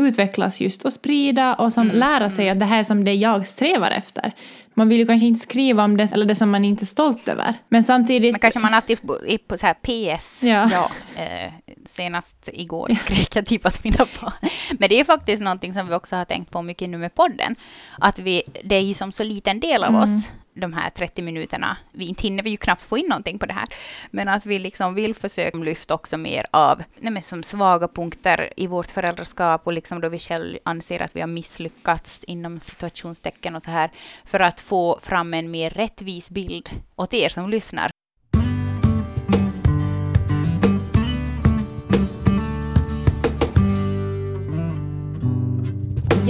utvecklas 0.00 0.60
just 0.60 0.84
och 0.84 0.92
sprida 0.92 1.54
och 1.54 1.72
som 1.72 1.88
lära 1.88 2.30
sig 2.30 2.50
att 2.50 2.58
det 2.58 2.64
här 2.64 2.78
är 2.80 2.84
som 2.84 3.04
det 3.04 3.14
jag 3.14 3.46
strävar 3.46 3.90
efter. 3.90 4.32
Man 4.74 4.88
vill 4.88 4.98
ju 4.98 5.06
kanske 5.06 5.26
inte 5.26 5.40
skriva 5.40 5.84
om 5.84 5.96
det, 5.96 6.12
eller 6.12 6.26
det 6.26 6.34
som 6.34 6.50
man 6.50 6.64
inte 6.64 6.84
är 6.84 6.86
stolt 6.86 7.28
över. 7.28 7.54
Men 7.68 7.84
samtidigt... 7.84 8.32
men 8.32 8.40
kanske 8.40 8.60
man 8.60 8.82
på, 9.06 9.16
i- 9.26 9.38
på 9.38 9.58
så 9.58 9.66
här 9.66 9.74
PS, 9.74 10.42
Ja. 10.42 10.90
eh, 11.16 11.52
senast 11.86 12.48
igår 12.52 12.88
skrek 13.04 13.36
jag 13.36 13.46
typ 13.46 13.66
att 13.66 13.84
mina 13.84 14.06
barn. 14.20 14.32
Men 14.78 14.88
det 14.88 15.00
är 15.00 15.04
faktiskt 15.04 15.42
någonting 15.42 15.74
som 15.74 15.86
vi 15.88 15.94
också 15.94 16.16
har 16.16 16.24
tänkt 16.24 16.50
på 16.50 16.62
mycket 16.62 16.88
nu 16.88 16.98
med 16.98 17.14
podden, 17.14 17.56
att 17.98 18.18
vi, 18.18 18.42
det 18.64 18.76
är 18.76 18.80
ju 18.80 18.94
som 18.94 19.12
så 19.12 19.24
liten 19.24 19.60
del 19.60 19.84
av 19.84 19.90
Mm. 19.90 20.02
oss, 20.02 20.30
de 20.60 20.72
här 20.72 20.90
30 20.90 21.22
minuterna, 21.22 21.76
vi 21.92 22.04
inte 22.04 22.22
hinner 22.22 22.42
vi 22.42 22.50
ju 22.50 22.56
knappt 22.56 22.82
få 22.82 22.98
in 22.98 23.06
någonting 23.08 23.38
på 23.38 23.46
det 23.46 23.52
här, 23.52 23.68
men 24.10 24.28
att 24.28 24.46
vi 24.46 24.58
liksom 24.58 24.94
vill 24.94 25.14
försöka 25.14 25.58
lyfta 25.58 25.94
också 25.94 26.18
mer 26.18 26.46
av, 26.50 26.82
nej 26.98 27.12
men 27.12 27.22
som 27.22 27.42
svaga 27.42 27.88
punkter 27.88 28.52
i 28.56 28.66
vårt 28.66 28.86
föräldraskap 28.86 29.66
och 29.66 29.72
liksom 29.72 30.00
då 30.00 30.08
vi 30.08 30.18
själv 30.18 30.58
anser 30.62 31.02
att 31.02 31.16
vi 31.16 31.20
har 31.20 31.28
misslyckats 31.28 32.24
inom 32.24 32.60
situationstecken 32.60 33.56
och 33.56 33.62
så 33.62 33.70
här, 33.70 33.90
för 34.24 34.40
att 34.40 34.60
få 34.60 34.98
fram 35.02 35.34
en 35.34 35.50
mer 35.50 35.70
rättvis 35.70 36.30
bild 36.30 36.70
åt 36.96 37.14
er 37.14 37.28
som 37.28 37.50
lyssnar. 37.50 37.90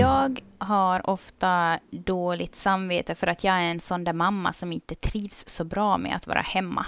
Jag 0.00 0.40
har 0.58 1.10
ofta 1.10 1.78
dåligt 1.90 2.56
samvete 2.56 3.14
för 3.14 3.26
att 3.26 3.44
jag 3.44 3.54
är 3.54 3.70
en 3.70 3.80
sån 3.80 4.04
där 4.04 4.12
mamma 4.12 4.52
som 4.52 4.72
inte 4.72 4.94
trivs 4.94 5.44
så 5.48 5.64
bra 5.64 5.98
med 5.98 6.16
att 6.16 6.26
vara 6.26 6.40
hemma. 6.40 6.86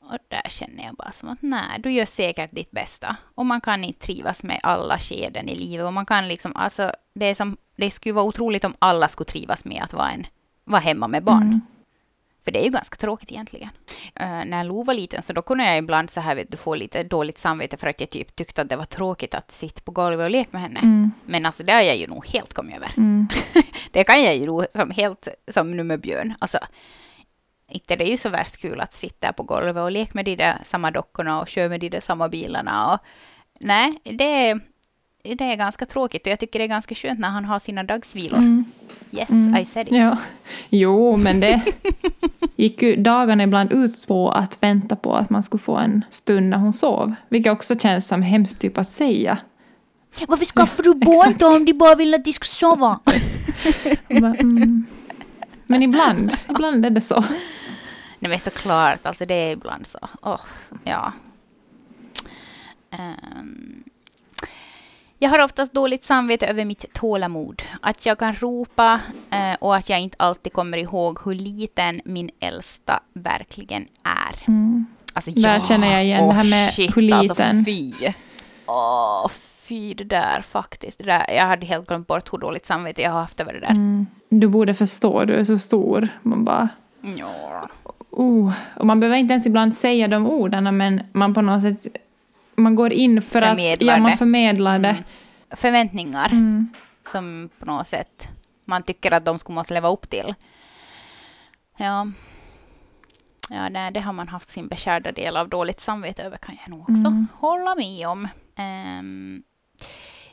Och 0.00 0.18
där 0.28 0.48
känner 0.48 0.84
jag 0.84 0.94
bara 0.94 1.12
som 1.12 1.28
att 1.28 1.42
nej, 1.42 1.80
du 1.80 1.90
gör 1.90 2.06
säkert 2.06 2.50
ditt 2.52 2.70
bästa. 2.70 3.16
Och 3.34 3.46
man 3.46 3.60
kan 3.60 3.84
inte 3.84 4.06
trivas 4.06 4.42
med 4.42 4.58
alla 4.62 4.98
skeden 4.98 5.48
i 5.48 5.54
livet. 5.54 5.86
Och 5.86 5.92
man 5.92 6.06
kan 6.06 6.28
liksom, 6.28 6.56
alltså, 6.56 6.92
det, 7.14 7.26
är 7.26 7.34
som, 7.34 7.56
det 7.76 7.90
skulle 7.90 8.12
vara 8.12 8.24
otroligt 8.24 8.64
om 8.64 8.74
alla 8.78 9.08
skulle 9.08 9.30
trivas 9.30 9.64
med 9.64 9.82
att 9.82 9.92
vara, 9.92 10.10
en, 10.10 10.26
vara 10.64 10.80
hemma 10.80 11.08
med 11.08 11.24
barn. 11.24 11.42
Mm. 11.42 11.60
För 12.46 12.50
det 12.52 12.60
är 12.60 12.64
ju 12.64 12.70
ganska 12.70 12.96
tråkigt 12.96 13.32
egentligen. 13.32 13.68
Eh, 14.14 14.44
när 14.44 14.64
Lo 14.64 14.82
var 14.82 14.94
liten 14.94 15.22
så 15.22 15.32
då 15.32 15.42
kunde 15.42 15.64
jag 15.64 15.78
ibland 15.78 16.10
så 16.10 16.20
här, 16.20 16.34
vet 16.34 16.50
du, 16.50 16.56
få 16.56 16.74
lite 16.74 17.02
dåligt 17.02 17.38
samvete 17.38 17.76
för 17.76 17.86
att 17.86 18.00
jag 18.00 18.10
typ 18.10 18.36
tyckte 18.36 18.62
att 18.62 18.68
det 18.68 18.76
var 18.76 18.84
tråkigt 18.84 19.34
att 19.34 19.50
sitta 19.50 19.80
på 19.80 19.90
golvet 19.90 20.24
och 20.24 20.30
leka 20.30 20.50
med 20.52 20.60
henne. 20.60 20.80
Mm. 20.80 21.10
Men 21.24 21.46
alltså 21.46 21.62
det 21.62 21.72
har 21.72 21.80
jag 21.80 21.96
ju 21.96 22.06
nog 22.06 22.26
helt 22.26 22.54
kommit 22.54 22.76
över. 22.76 22.90
Mm. 22.96 23.28
Det 23.92 24.04
kan 24.04 24.22
jag 24.22 24.36
ju 24.36 24.46
nog 24.46 24.66
som 24.70 24.90
helt 24.90 25.28
som 25.48 25.76
nu 25.76 25.84
med 25.84 26.00
Björn. 26.00 26.34
Alltså, 26.38 26.58
inte 27.68 27.96
det 27.96 28.04
är 28.04 28.10
ju 28.10 28.16
så 28.16 28.28
värst 28.28 28.56
kul 28.56 28.80
att 28.80 28.92
sitta 28.92 29.32
på 29.32 29.42
golvet 29.42 29.82
och 29.82 29.90
leka 29.90 30.10
med 30.14 30.24
de 30.24 30.36
där 30.36 30.58
samma 30.64 30.90
dockorna 30.90 31.40
och 31.40 31.48
köra 31.48 31.68
med 31.68 31.80
de 31.80 31.88
där 31.88 32.00
samma 32.00 32.28
bilarna. 32.28 32.92
Och, 32.92 32.98
nej, 33.60 33.98
det, 34.04 34.60
det 35.34 35.44
är 35.44 35.56
ganska 35.56 35.86
tråkigt 35.86 36.26
och 36.26 36.32
jag 36.32 36.38
tycker 36.40 36.58
det 36.58 36.64
är 36.64 36.68
ganska 36.68 36.94
skönt 36.94 37.20
när 37.20 37.28
han 37.28 37.44
har 37.44 37.58
sina 37.58 37.82
dagsvilor. 37.82 38.38
Mm. 38.38 38.64
Yes, 39.12 39.30
Mm. 39.30 39.56
I 39.56 39.64
said 39.64 39.86
it. 39.86 39.92
Ja. 39.92 40.16
Jo, 40.68 41.16
men 41.16 41.40
det 41.40 41.62
gick 42.56 42.82
ju 42.82 42.96
dagarna 42.96 43.42
ibland 43.42 43.72
ut 43.72 44.06
på 44.06 44.30
att 44.30 44.58
vänta 44.62 44.96
på 44.96 45.14
att 45.14 45.30
man 45.30 45.42
skulle 45.42 45.62
få 45.62 45.76
en 45.76 46.04
stund 46.10 46.48
när 46.48 46.56
hon 46.56 46.72
sov. 46.72 47.14
Vilket 47.28 47.52
också 47.52 47.78
känns 47.78 48.08
som 48.08 48.22
hemskt 48.22 48.60
typ 48.60 48.78
att 48.78 48.88
säga. 48.88 49.38
Varför 50.28 50.44
skaffar 50.44 50.82
du 50.82 50.94
barn 50.94 51.34
då 51.38 51.56
om 51.56 51.64
de 51.64 51.72
bara 51.72 51.94
vill 51.94 52.14
att 52.14 52.24
de 52.24 52.32
ska 52.32 52.44
sova? 52.44 53.00
Mm. 54.08 54.86
Men 55.66 55.82
ibland, 55.82 56.32
ibland 56.48 56.86
är 56.86 56.90
det 56.90 57.00
så. 57.00 57.24
Nej 58.18 58.30
men 58.30 58.40
såklart, 58.40 59.06
alltså 59.06 59.26
det 59.26 59.34
är 59.34 59.52
ibland 59.52 59.86
så. 59.86 59.98
Åh, 60.22 60.40
ja. 60.84 61.12
Ehm, 62.90 63.82
jag 65.18 65.30
har 65.30 65.38
oftast 65.38 65.72
dåligt 65.72 66.04
samvete 66.04 66.46
över 66.46 66.64
mitt 66.64 66.92
tålamod. 66.92 67.62
Att 67.80 68.06
jag 68.06 68.18
kan 68.18 68.34
ropa 68.34 69.00
eh, 69.30 69.56
och 69.60 69.76
att 69.76 69.88
jag 69.88 70.00
inte 70.00 70.16
alltid 70.18 70.52
kommer 70.52 70.78
ihåg 70.78 71.18
hur 71.24 71.34
liten 71.34 72.00
min 72.04 72.30
äldsta 72.40 73.00
verkligen 73.12 73.86
är. 74.02 74.48
Mm. 74.48 74.86
Alltså, 75.12 75.30
Där 75.30 75.60
känner 75.60 75.92
jag 75.92 76.04
igen 76.04 76.28
det 76.28 76.34
här 76.34 76.50
med 76.50 76.70
shit, 76.70 76.96
hur 76.96 77.02
liten. 77.02 77.18
Alltså, 77.18 77.44
fy. 77.64 77.92
Åh, 78.66 79.28
fy 79.68 79.94
det 79.94 80.04
där 80.04 80.42
faktiskt. 80.42 80.98
Det 80.98 81.04
där, 81.04 81.30
jag 81.30 81.46
hade 81.46 81.66
helt 81.66 81.88
glömt 81.88 82.06
bort 82.06 82.32
hur 82.32 82.38
dåligt 82.38 82.66
samvete 82.66 83.02
jag 83.02 83.10
har 83.10 83.20
haft 83.20 83.40
över 83.40 83.52
det 83.52 83.60
där. 83.60 83.70
Mm. 83.70 84.06
Du 84.28 84.48
borde 84.48 84.74
förstå, 84.74 85.24
du 85.24 85.34
är 85.34 85.44
så 85.44 85.58
stor. 85.58 86.08
Man 86.22 86.44
bara... 86.44 86.68
Ja. 87.18 87.68
Oh. 88.10 88.52
Och 88.76 88.86
man 88.86 89.00
behöver 89.00 89.16
inte 89.18 89.32
ens 89.32 89.46
ibland 89.46 89.74
säga 89.74 90.08
de 90.08 90.26
orden, 90.26 90.76
men 90.76 91.02
man 91.12 91.34
på 91.34 91.42
något 91.42 91.62
sätt... 91.62 91.86
Man 92.56 92.74
går 92.74 92.92
in 92.92 93.22
för 93.22 93.42
att... 93.42 93.48
Förmedlar 93.48 93.94
Ja, 93.94 94.00
man 94.00 94.10
det. 94.10 94.16
förmedlar 94.16 94.78
det. 94.78 94.88
Mm. 94.88 95.04
Förväntningar. 95.50 96.28
Mm. 96.32 96.68
som 97.06 97.50
på 97.58 97.64
något 97.66 97.86
sätt 97.86 98.28
man 98.64 98.82
tycker 98.82 99.12
att 99.12 99.24
de 99.24 99.38
skulle 99.38 99.54
måste 99.54 99.74
leva 99.74 99.88
upp 99.88 100.10
till. 100.10 100.34
Ja, 101.76 102.06
ja 103.50 103.68
nej, 103.68 103.92
det 103.92 104.00
har 104.00 104.12
man 104.12 104.28
haft 104.28 104.48
sin 104.48 104.68
beskärda 104.68 105.12
del 105.12 105.36
av 105.36 105.48
dåligt 105.48 105.80
samvete 105.80 106.22
över 106.22 106.36
kan 106.36 106.56
jag 106.62 106.70
nog 106.70 106.80
också 106.80 107.06
Mm. 107.06 107.26
hålla 107.34 107.74
med 107.74 108.08
om. 108.08 108.28
Ehm, 108.56 109.42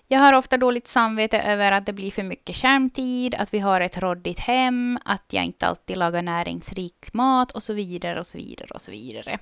jag 0.08 0.20
har 0.20 0.34
ofta 0.34 0.58
dåligt 0.58 0.88
samvete 0.88 1.42
över 1.42 1.72
att 1.72 1.86
det 1.86 1.94
blir 1.94 2.12
för 2.12 2.24
mycket 2.24 2.56
skärmtid, 2.56 3.36
att 3.36 3.54
vi 3.54 3.60
har 3.60 3.82
ett 3.82 3.98
råddigt 3.98 4.40
hem, 4.40 5.00
att 5.06 5.26
jag 5.34 5.44
inte 5.46 5.68
alltid 5.68 5.98
lagar 5.98 6.22
näringsrik 6.22 7.14
mat 7.14 7.52
och 7.52 7.64
så 7.64 7.74
vidare 7.74 8.20
och 8.20 8.28
så 8.28 8.38
vidare 8.38 8.68
och 8.74 8.82
så 8.82 8.92
vidare. 8.92 9.40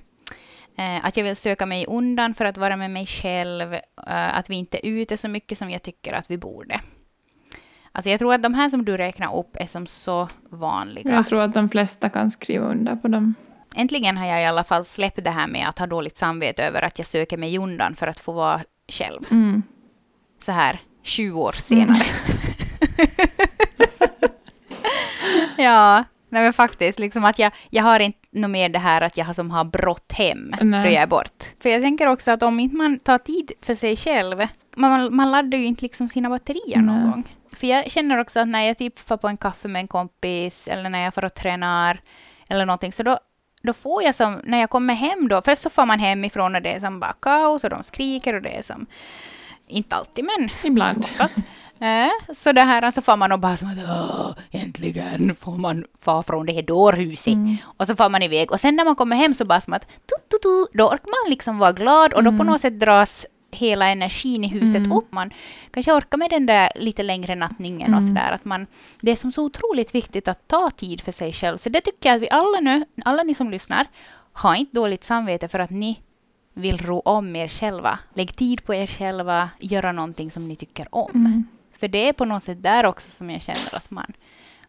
Eh, 0.76 1.06
att 1.06 1.16
jag 1.16 1.24
vill 1.24 1.36
söka 1.36 1.66
mig 1.66 1.86
undan 1.88 2.34
för 2.34 2.44
att 2.44 2.56
vara 2.56 2.76
med 2.76 2.90
mig 2.90 3.06
själv, 3.06 3.74
eh, 3.74 4.38
att 4.38 4.50
vi 4.50 4.54
inte 4.54 4.86
är 4.86 4.90
ute 4.90 5.16
så 5.16 5.28
mycket 5.28 5.58
som 5.58 5.70
jag 5.70 5.82
tycker 5.82 6.12
att 6.12 6.30
vi 6.30 6.38
borde. 6.38 6.80
Alltså 7.92 8.10
jag 8.10 8.18
tror 8.18 8.34
att 8.34 8.42
de 8.42 8.54
här 8.54 8.70
som 8.70 8.84
du 8.84 8.96
räknar 8.96 9.36
upp 9.36 9.56
är 9.56 9.66
som 9.66 9.86
så 9.86 10.28
vanliga. 10.50 11.12
Jag 11.12 11.26
tror 11.26 11.40
att 11.40 11.54
de 11.54 11.68
flesta 11.68 12.08
kan 12.08 12.30
skriva 12.30 12.66
under 12.66 12.96
på 12.96 13.08
dem. 13.08 13.34
Äntligen 13.74 14.16
har 14.16 14.26
jag 14.26 14.42
i 14.42 14.44
alla 14.44 14.64
fall 14.64 14.84
släppt 14.84 15.24
det 15.24 15.30
här 15.30 15.46
med 15.46 15.68
att 15.68 15.78
ha 15.78 15.86
dåligt 15.86 16.16
samvete 16.16 16.64
över 16.64 16.82
att 16.82 16.98
jag 16.98 17.06
söker 17.06 17.36
mig 17.36 17.58
undan 17.58 17.96
för 17.96 18.06
att 18.06 18.18
få 18.18 18.32
vara 18.32 18.60
själv. 18.88 19.20
Mm. 19.30 19.62
Så 20.40 20.52
här 20.52 20.80
20 21.02 21.40
år 21.40 21.52
senare. 21.52 22.06
ja, 25.56 26.04
nej 26.28 26.42
men 26.42 26.52
faktiskt. 26.52 26.98
Liksom 26.98 27.24
att 27.24 27.38
jag, 27.38 27.52
jag 27.70 27.82
har 27.82 28.00
inte 28.00 28.21
något 28.32 28.50
mer 28.50 28.68
det 28.68 28.78
här 28.78 29.00
att 29.00 29.16
jag 29.16 29.24
har 29.24 29.34
som 29.34 29.50
har 29.50 29.64
brått 29.64 30.12
hem 30.12 30.54
Nej. 30.60 30.84
då 30.84 30.90
jag 30.90 31.02
är 31.02 31.06
bort. 31.06 31.44
För 31.62 31.68
jag 31.68 31.82
tänker 31.82 32.06
också 32.06 32.30
att 32.30 32.42
om 32.42 32.60
inte 32.60 32.76
man 32.76 32.98
tar 32.98 33.18
tid 33.18 33.52
för 33.62 33.74
sig 33.74 33.96
själv, 33.96 34.46
man, 34.76 35.14
man 35.14 35.30
laddar 35.30 35.58
ju 35.58 35.64
inte 35.64 35.82
liksom 35.82 36.08
sina 36.08 36.28
batterier 36.30 36.76
någon 36.78 37.00
Nej. 37.02 37.10
gång. 37.10 37.36
För 37.52 37.66
jag 37.66 37.90
känner 37.90 38.18
också 38.18 38.40
att 38.40 38.48
när 38.48 38.62
jag 38.62 38.78
typ 38.78 38.98
får 38.98 39.16
på 39.16 39.28
en 39.28 39.36
kaffe 39.36 39.68
med 39.68 39.80
en 39.80 39.88
kompis 39.88 40.68
eller 40.68 40.90
när 40.90 41.04
jag 41.04 41.14
får 41.14 41.24
och 41.24 41.34
tränar 41.34 42.00
eller 42.48 42.66
någonting, 42.66 42.92
så 42.92 43.02
då, 43.02 43.18
då 43.62 43.72
får 43.72 44.02
jag 44.02 44.14
som, 44.14 44.40
när 44.44 44.60
jag 44.60 44.70
kommer 44.70 44.94
hem 44.94 45.28
då, 45.28 45.42
först 45.42 45.62
så 45.62 45.70
får 45.70 45.86
man 45.86 45.98
hemifrån 45.98 46.54
och 46.54 46.62
det 46.62 46.72
är 46.74 46.80
som 46.80 47.00
bara 47.00 47.12
kaos 47.12 47.64
och 47.64 47.70
de 47.70 47.82
skriker 47.82 48.34
och 48.36 48.42
det 48.42 48.58
är 48.58 48.62
som, 48.62 48.86
inte 49.68 49.96
alltid 49.96 50.24
men 50.24 50.50
Ibland. 50.64 50.98
oftast. 51.04 51.34
Eh, 51.82 52.34
så 52.34 52.52
det 52.52 52.60
här, 52.62 52.90
så 52.90 53.02
får 53.02 53.16
man 53.16 53.32
och 53.32 53.38
bara 53.40 53.56
som 53.56 53.68
att 53.68 53.78
"Åh, 53.78 54.32
äntligen 54.50 55.36
får 55.36 55.56
man 55.56 55.84
få 56.00 56.22
från 56.22 56.46
det 56.46 56.52
här 56.52 56.62
dårhuset. 56.62 57.34
Mm. 57.34 57.56
Och 57.64 57.86
så 57.86 57.96
får 57.96 58.08
man 58.08 58.22
iväg. 58.22 58.52
Och 58.52 58.60
sen 58.60 58.76
när 58.76 58.84
man 58.84 58.96
kommer 58.96 59.16
hem 59.16 59.34
så 59.34 59.44
bara 59.44 59.60
som 59.60 59.72
att 59.72 59.82
tu, 59.88 60.14
tu, 60.30 60.36
tu, 60.42 60.78
då 60.78 60.84
orkar 60.88 61.06
man 61.24 61.30
liksom 61.30 61.58
vara 61.58 61.72
glad 61.72 62.12
och 62.14 62.24
då 62.24 62.36
på 62.38 62.44
något 62.44 62.60
sätt 62.60 62.80
dras 62.80 63.26
hela 63.54 63.88
energin 63.88 64.44
i 64.44 64.48
huset 64.48 64.86
Mm. 64.86 64.92
upp. 64.92 65.12
Man 65.12 65.30
kanske 65.70 65.92
orkar 65.92 66.18
med 66.18 66.30
den 66.30 66.46
där 66.46 66.68
lite 66.76 67.02
längre 67.02 67.34
nattningen 67.34 67.94
och 67.94 68.00
Mm. 68.00 68.08
sådär. 68.08 68.32
Att 68.32 68.44
man, 68.44 68.66
det 69.00 69.10
är 69.12 69.16
som 69.16 69.32
så 69.32 69.44
otroligt 69.44 69.94
viktigt 69.94 70.28
att 70.28 70.48
ta 70.48 70.70
tid 70.70 71.00
för 71.00 71.12
sig 71.12 71.32
själv. 71.32 71.56
Så 71.56 71.68
det 71.68 71.80
tycker 71.80 72.08
jag 72.08 72.16
att 72.16 72.22
vi 72.22 72.30
alla 72.30 72.60
nu, 72.60 72.84
alla 73.04 73.22
ni 73.22 73.34
som 73.34 73.50
lyssnar, 73.50 73.86
har 74.32 74.54
inte 74.54 74.74
dåligt 74.78 75.04
samvete 75.04 75.48
för 75.48 75.58
att 75.58 75.70
ni 75.70 76.00
vill 76.54 76.78
ro 76.78 77.00
om 77.00 77.36
er 77.36 77.48
själva. 77.48 77.98
Lägg 78.14 78.36
tid 78.36 78.64
på 78.64 78.74
er 78.74 78.86
själva, 78.86 79.48
göra 79.58 79.92
någonting 79.92 80.30
som 80.30 80.48
ni 80.48 80.56
tycker 80.56 80.86
om. 80.94 81.10
Mm. 81.14 81.44
För 81.82 81.88
det 81.88 82.08
är 82.08 82.12
på 82.12 82.24
något 82.24 82.42
sätt 82.42 82.62
där 82.62 82.84
också 82.86 83.10
som 83.10 83.30
jag 83.30 83.42
känner 83.42 83.74
att 83.74 83.90
man, 83.90 84.12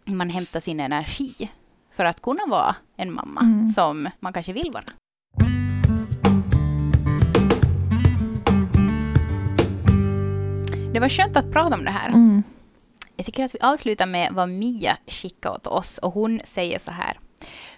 man 0.05 0.29
hämtar 0.29 0.59
sin 0.59 0.79
energi 0.79 1.49
för 1.91 2.05
att 2.05 2.21
kunna 2.21 2.45
vara 2.47 2.75
en 2.97 3.13
mamma 3.13 3.41
Mm. 3.41 3.69
som 3.69 4.09
man 4.19 4.33
kanske 4.33 4.53
vill 4.53 4.71
vara. 4.73 4.83
Det 10.93 10.99
var 10.99 11.09
skönt 11.09 11.37
att 11.37 11.51
prata 11.51 11.75
om 11.75 11.85
det 11.85 11.91
här. 11.91 12.07
Mm. 12.09 12.43
Jag 13.15 13.25
tycker 13.25 13.45
att 13.45 13.55
vi 13.55 13.59
avslutar 13.61 14.05
med 14.05 14.33
vad 14.33 14.49
Mia 14.49 14.97
skickade 15.07 15.55
åt 15.55 15.67
oss 15.67 15.97
och 15.97 16.13
hon 16.13 16.41
säger 16.43 16.79
så 16.79 16.91
här. 16.91 17.19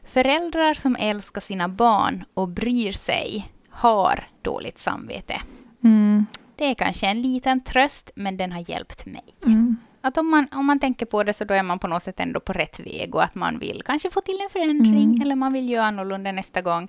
Föräldrar 0.03 0.73
som 0.73 0.95
älskar 0.95 1.41
sina 1.41 1.69
barn 1.69 2.25
och 2.33 2.47
bryr 2.47 2.91
sig 2.91 3.51
har 3.69 4.27
dåligt 4.41 4.79
samvete. 4.79 5.41
Mm. 5.83 6.25
Det 6.55 6.65
är 6.65 6.73
kanske 6.73 7.07
en 7.07 7.21
liten 7.21 7.63
tröst, 7.63 8.11
men 8.15 8.37
den 8.37 8.51
har 8.51 8.69
hjälpt 8.69 9.05
mig. 9.05 9.23
Mm. 9.45 9.77
Att 10.01 10.17
om 10.17 10.29
man, 10.29 10.47
om 10.51 10.65
man 10.65 10.79
tänker 10.79 11.05
på 11.05 11.23
det 11.23 11.33
så 11.33 11.43
då 11.45 11.53
är 11.53 11.63
man 11.63 11.79
på 11.79 11.87
något 11.87 12.03
sätt 12.03 12.19
ändå 12.19 12.39
på 12.39 12.53
rätt 12.53 12.79
väg 12.79 13.15
och 13.15 13.23
att 13.23 13.35
man 13.35 13.59
vill 13.59 13.81
kanske 13.85 14.09
få 14.09 14.21
till 14.21 14.39
en 14.43 14.49
förändring 14.49 15.03
Mm. 15.03 15.21
eller 15.21 15.35
man 15.35 15.53
vill 15.53 15.69
göra 15.69 15.85
annorlunda 15.85 16.31
nästa 16.31 16.61
gång. 16.61 16.87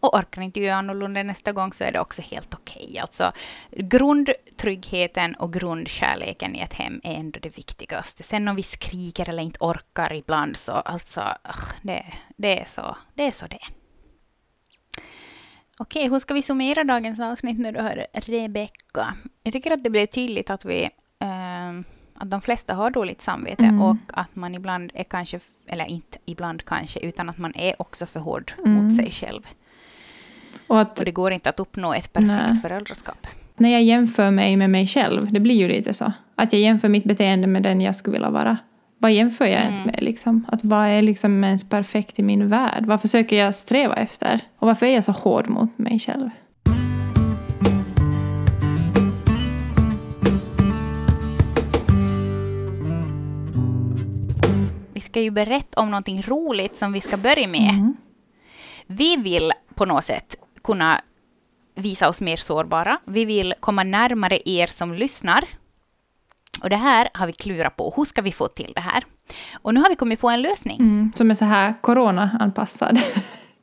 Och 0.00 0.14
orkar 0.18 0.42
inte 0.42 0.60
göra 0.60 0.76
annorlunda 0.76 1.22
nästa 1.22 1.52
gång 1.52 1.72
så 1.72 1.84
är 1.84 1.92
det 1.92 2.00
också 2.00 2.22
helt 2.22 2.54
okej. 2.54 2.98
Alltså 3.00 3.32
grundtryggheten 3.70 5.34
och 5.34 5.52
grundkärleken 5.52 6.56
i 6.56 6.60
ett 6.60 6.74
hem 6.74 7.00
är 7.04 7.14
ändå 7.14 7.40
det 7.42 7.56
viktigaste. 7.58 8.22
Sen 8.22 8.48
om 8.48 8.56
vi 8.56 8.62
skriker 8.62 9.28
eller 9.28 9.42
inte 9.42 9.58
orkar 9.60 10.12
ibland 10.12 10.56
så 10.56 10.72
alltså, 10.72 11.22
det, 11.82 12.04
det, 12.36 12.60
är, 12.60 12.64
så, 12.64 12.96
det 13.14 13.22
är 13.26 13.30
så 13.32 13.46
det. 13.46 13.60
Okej, 15.80 16.10
hur 16.10 16.18
ska 16.18 16.34
vi 16.34 16.42
summera 16.42 16.84
dagens 16.84 17.20
avsnitt 17.20 17.58
när 17.58 17.72
du 17.72 17.80
hör 17.80 18.06
Rebecka? 18.12 19.14
Jag 19.44 19.52
tycker 19.52 19.70
att 19.70 19.84
det 19.84 19.90
blev 19.90 20.06
tydligt 20.06 20.50
att 20.50 20.64
vi 20.64 20.88
ehm, 21.20 21.84
att 22.14 22.30
de 22.30 22.40
flesta 22.40 22.74
har 22.74 22.90
dåligt 22.90 23.20
samvete 23.20 23.64
Mm. 23.64 23.82
och 23.82 23.96
att 24.12 24.36
man 24.36 24.54
ibland 24.54 24.90
är 24.94 25.04
kanske, 25.04 25.40
eller 25.66 25.84
inte 25.90 26.18
ibland 26.26 26.64
kanske, 26.64 27.00
utan 27.00 27.28
att 27.28 27.38
man 27.38 27.52
är 27.56 27.82
också 27.82 28.06
för 28.06 28.20
hård 28.20 28.52
Mm. 28.58 28.72
mot 28.72 28.96
sig 28.96 29.10
själv. 29.12 29.42
Och 30.66 30.80
att 30.80 30.98
Och 30.98 31.04
det 31.04 31.10
går 31.10 31.32
inte 31.32 31.48
att 31.50 31.60
uppnå 31.60 31.94
ett 31.94 32.12
perfekt 32.12 32.50
Nej. 32.52 32.60
föräldraskap. 32.62 33.26
när 33.56 33.68
jag 33.68 33.82
jämför 33.82 34.30
mig 34.30 34.56
med 34.56 34.70
mig 34.70 34.86
själv, 34.86 35.32
det 35.32 35.40
blir 35.40 35.54
ju 35.54 35.68
lite 35.68 35.94
så. 35.94 36.12
Att 36.34 36.52
jag 36.52 36.62
jämför 36.62 36.88
mitt 36.88 37.04
beteende 37.04 37.46
med 37.46 37.62
den 37.62 37.80
jag 37.80 37.96
skulle 37.96 38.12
vilja 38.12 38.30
vara. 38.30 38.58
Vad 38.98 39.12
jämför 39.12 39.44
jag 39.44 39.60
ens 39.60 39.80
Mm. 39.80 39.86
med? 39.90 40.02
Liksom? 40.02 40.46
Att 40.48 40.64
vad 40.64 40.86
är 40.86 41.02
liksom 41.02 41.44
ens 41.44 41.68
perfekt 41.68 42.18
i 42.18 42.22
min 42.22 42.48
värld? 42.48 42.86
Vad 42.86 43.00
försöker 43.00 43.36
jag 43.36 43.54
sträva 43.54 43.94
efter? 43.94 44.40
Och 44.58 44.66
varför 44.66 44.86
är 44.86 44.94
jag 44.94 45.04
så 45.04 45.12
hård 45.12 45.48
mot 45.48 45.78
mig 45.78 45.98
själv? 45.98 46.30
Vi 54.94 55.00
ska 55.00 55.20
ju 55.20 55.30
berätta 55.30 55.80
om 55.80 55.90
någonting 55.90 56.22
roligt 56.22 56.76
som 56.76 56.92
vi 56.92 57.00
ska 57.00 57.16
börja 57.16 57.48
med. 57.48 57.70
Mm. 57.70 57.96
Vi 58.86 59.16
vill 59.16 59.52
på 59.74 59.84
något 59.84 60.04
sätt 60.04 60.36
kunna 60.64 61.00
visa 61.74 62.08
oss 62.08 62.20
mer 62.20 62.36
sårbara. 62.36 62.98
Vi 63.04 63.24
vill 63.24 63.54
komma 63.60 63.82
närmare 63.84 64.38
er 64.44 64.66
som 64.66 64.94
lyssnar. 64.94 65.44
Och 66.62 66.70
det 66.70 66.76
här 66.76 67.08
har 67.14 67.26
vi 67.26 67.32
klurat 67.32 67.76
på. 67.76 67.92
Hur 67.96 68.04
ska 68.04 68.22
vi 68.22 68.32
få 68.32 68.48
till 68.48 68.72
det 68.74 68.80
här? 68.80 69.02
Och 69.62 69.74
nu 69.74 69.80
har 69.80 69.88
vi 69.88 69.96
kommit 69.96 70.20
på 70.20 70.28
en 70.30 70.42
lösning. 70.42 70.80
Mm. 70.80 71.12
Som 71.16 71.30
är 71.30 71.34
så 71.34 71.44
här 71.44 71.74
corona-anpassad. 71.80 73.00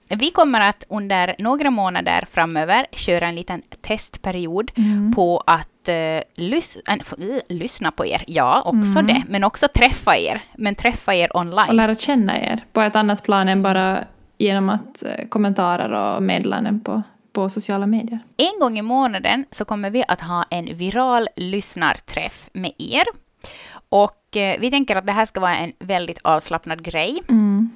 Vi 0.10 0.31
kommer 0.31 0.62
att 0.62 0.84
under 0.89 1.36
några 1.39 1.71
månader 1.71 2.23
framöver 2.31 2.86
köra 2.91 3.25
en 3.27 3.36
liten 3.36 3.62
testperiod 3.81 4.71
Mm. 4.77 5.13
på 5.13 5.43
att 5.45 5.88
eh, 5.88 6.21
lys 6.36 6.77
äh, 6.88 6.95
lyssna 7.49 7.91
på 7.91 8.05
er. 8.05 8.23
Ja, 8.27 8.62
också 8.65 8.99
Mm. 8.99 9.08
det. 9.08 9.23
Men 9.27 9.43
också 9.43 9.67
träffa 9.67 10.17
er. 10.17 10.41
Men 10.58 10.75
träffa 10.75 11.15
er 11.15 11.38
online. 11.38 11.67
Och 11.69 11.73
lära 11.73 11.95
känna 11.95 12.39
er 12.41 12.60
på 12.73 12.81
ett 12.81 12.95
annat 12.95 13.23
plan 13.23 13.49
än 13.49 13.62
bara 13.62 14.03
genom 14.38 14.69
att 14.69 15.03
eh, 15.03 15.27
kommentarer 15.29 15.91
och 16.15 16.23
meddelanden 16.23 16.79
på 16.79 17.03
på 17.35 17.49
sociala 17.49 17.85
medier. 17.85 18.19
En 18.37 18.59
gång 18.59 18.79
i 18.79 18.81
månaden 18.81 19.45
så 19.51 19.65
kommer 19.65 19.89
vi 19.89 20.03
att 20.07 20.21
ha 20.21 20.45
en 20.49 20.77
viral 20.77 21.27
lyssnarträff 21.35 22.49
med 22.53 22.71
er. 22.77 23.03
Och 23.89 24.37
eh, 24.37 24.59
vi 24.59 24.71
tänker 24.71 24.95
att 24.95 25.05
det 25.05 25.11
här 25.11 25.25
ska 25.25 25.39
vara 25.39 25.55
en 25.55 25.73
väldigt 25.79 26.19
avslappnad 26.23 26.83
grej. 26.83 27.19
Mm. 27.29 27.69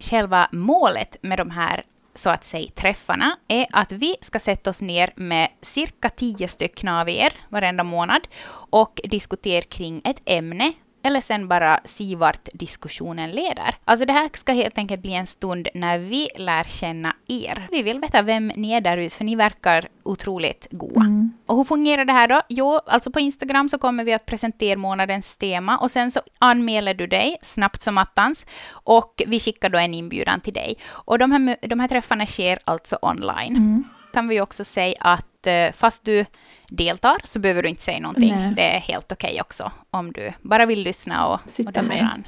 Själva 0.00 0.48
målet 0.52 1.16
med 1.22 1.38
de 1.38 1.50
här 1.50 1.82
så 2.14 2.30
att 2.30 2.44
säga 2.44 2.70
träffarna 2.74 3.36
är 3.48 3.66
att 3.72 3.92
vi 3.92 4.14
ska 4.20 4.40
sätta 4.40 4.70
oss 4.70 4.82
ner 4.82 5.12
med 5.16 5.48
cirka 5.62 6.08
tio 6.08 6.48
stycken 6.48 6.88
av 6.88 7.08
er 7.08 7.32
varenda 7.48 7.84
månad 7.84 8.28
och 8.70 9.00
diskutera 9.04 9.62
kring 9.62 10.00
ett 10.04 10.22
ämne 10.24 10.72
eller 11.02 11.20
sen 11.20 11.48
bara 11.48 11.80
se 11.84 12.16
vart 12.16 12.48
diskussionen 12.52 13.30
leder. 13.30 13.74
Alltså 13.84 14.06
det 14.06 14.12
här 14.12 14.30
ska 14.32 14.52
helt 14.52 14.78
enkelt 14.78 15.02
bli 15.02 15.14
en 15.14 15.26
stund 15.26 15.68
när 15.74 15.98
vi 15.98 16.28
lär 16.36 16.64
känna 16.64 17.16
er. 17.28 17.68
Vi 17.70 17.82
vill 17.82 18.00
veta 18.00 18.22
vem 18.22 18.52
ni 18.56 18.72
är 18.72 18.80
där 18.80 18.96
ute, 18.96 19.16
för 19.16 19.24
ni 19.24 19.36
verkar 19.36 19.88
otroligt 20.02 20.68
goa. 20.70 21.00
Mm. 21.00 21.32
Och 21.46 21.56
hur 21.56 21.64
fungerar 21.64 22.04
det 22.04 22.12
här 22.12 22.28
då? 22.28 22.40
Jo, 22.48 22.80
alltså 22.86 23.10
på 23.10 23.20
Instagram 23.20 23.68
så 23.68 23.78
kommer 23.78 24.04
vi 24.04 24.12
att 24.12 24.26
presentera 24.26 24.78
månadens 24.78 25.36
tema 25.36 25.76
och 25.78 25.90
sen 25.90 26.10
så 26.10 26.20
anmäler 26.38 26.94
du 26.94 27.06
dig 27.06 27.36
snabbt 27.42 27.82
som 27.82 27.98
attans 27.98 28.46
och 28.70 29.22
vi 29.26 29.40
skickar 29.40 29.70
då 29.70 29.78
en 29.78 29.94
inbjudan 29.94 30.40
till 30.40 30.54
dig. 30.54 30.74
Och 30.88 31.18
de 31.18 31.32
här, 31.32 31.56
de 31.68 31.80
här 31.80 31.88
träffarna 31.88 32.26
sker 32.26 32.58
alltså 32.64 32.98
online. 33.02 33.56
Mm. 33.56 33.84
Kan 34.12 34.28
vi 34.28 34.40
också 34.40 34.64
säga 34.64 34.96
att 35.00 35.46
eh, 35.46 35.72
fast 35.72 36.04
du 36.04 36.24
deltar 36.70 37.16
så 37.24 37.38
behöver 37.38 37.62
du 37.62 37.68
inte 37.68 37.82
säga 37.82 38.00
någonting. 38.00 38.34
Nej. 38.36 38.52
Det 38.56 38.76
är 38.76 38.80
helt 38.80 39.12
okej 39.12 39.40
också 39.40 39.72
om 39.90 40.12
du 40.12 40.32
bara 40.42 40.66
vill 40.66 40.82
lyssna 40.82 41.26
och, 41.26 41.40
Sitta 41.46 41.80
och 41.80 41.86
med. 41.86 42.22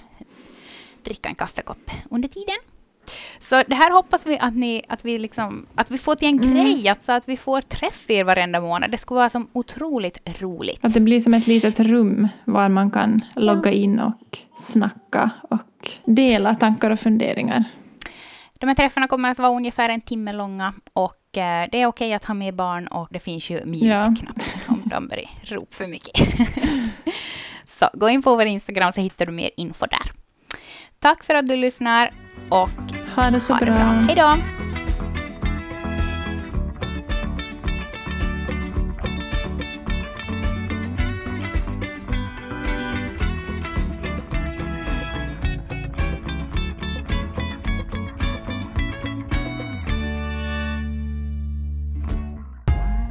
dricka 1.05 1.29
en 1.29 1.35
kaffekopp 1.35 1.91
under 2.11 2.29
tiden. 2.29 2.57
Så 3.41 3.63
det 3.67 3.75
här 3.75 3.91
hoppas 3.91 4.27
vi 4.27 4.39
att, 4.39 4.55
ni, 4.57 4.83
att, 4.89 5.05
vi, 5.05 5.19
liksom, 5.19 5.67
att 5.75 5.91
vi 5.91 5.99
får 5.99 6.15
till 6.15 6.29
en 6.29 6.39
Mm. 6.43 6.55
grej, 6.55 6.89
alltså 6.89 7.13
att 7.13 7.29
vi 7.29 7.37
får 7.37 7.61
träff 7.61 8.11
er 8.11 8.25
varenda 8.25 8.61
månad. 8.61 8.91
Det 8.91 8.99
skulle 8.99 9.19
vara 9.19 9.31
som 9.31 9.49
otroligt 9.53 10.41
roligt. 10.41 10.79
Att 10.85 10.95
det 10.95 11.01
blir 11.01 11.21
som 11.21 11.35
ett 11.35 11.47
litet 11.47 11.81
rum 11.81 12.29
var 12.45 12.69
man 12.69 12.91
kan 12.91 13.25
logga 13.37 13.71
in 13.73 13.99
och 14.01 14.39
snacka 14.57 15.31
och 15.51 15.89
dela 16.05 16.55
tankar 16.55 16.91
och 16.91 17.01
funderingar. 17.01 17.65
De 18.59 18.67
här 18.67 18.75
träffarna 18.75 19.09
kommer 19.09 19.29
att 19.31 19.39
vara 19.39 19.57
ungefär 19.57 19.89
en 19.89 20.01
timme 20.01 20.33
långa 20.33 20.75
och 20.93 21.15
det 21.71 21.81
är 21.83 21.87
okej 21.87 22.13
att 22.15 22.25
ha 22.25 22.35
med 22.35 22.55
barn 22.55 22.87
och 22.87 23.09
det 23.11 23.19
finns 23.21 23.51
ju 23.51 23.59
Ja. 23.59 23.65
mute-knapp 23.67 24.39
om 24.69 24.83
de 24.85 25.09
börjar 25.09 25.31
ropa 25.45 25.67
för 25.77 25.87
mycket. 25.87 26.17
så 27.67 27.89
gå 27.95 28.09
in 28.09 28.23
på 28.23 28.35
vår 28.37 28.45
Instagram 28.47 28.93
så 28.93 29.01
hittar 29.01 29.27
du 29.27 29.33
mer 29.33 29.51
info 29.57 29.87
där. 29.87 30.13
Tack 30.99 31.25
för 31.25 31.35
att 31.35 31.47
du 31.47 31.57
lyssnar 31.57 32.13
och 32.51 32.69
Ha 33.17 33.31
det 33.31 33.41
så 33.41 33.53
ha 33.53 33.61
det 33.61 33.67
bra. 33.67 33.75
bra. 33.75 33.85
Hej 33.85 34.17
då! 34.17 34.60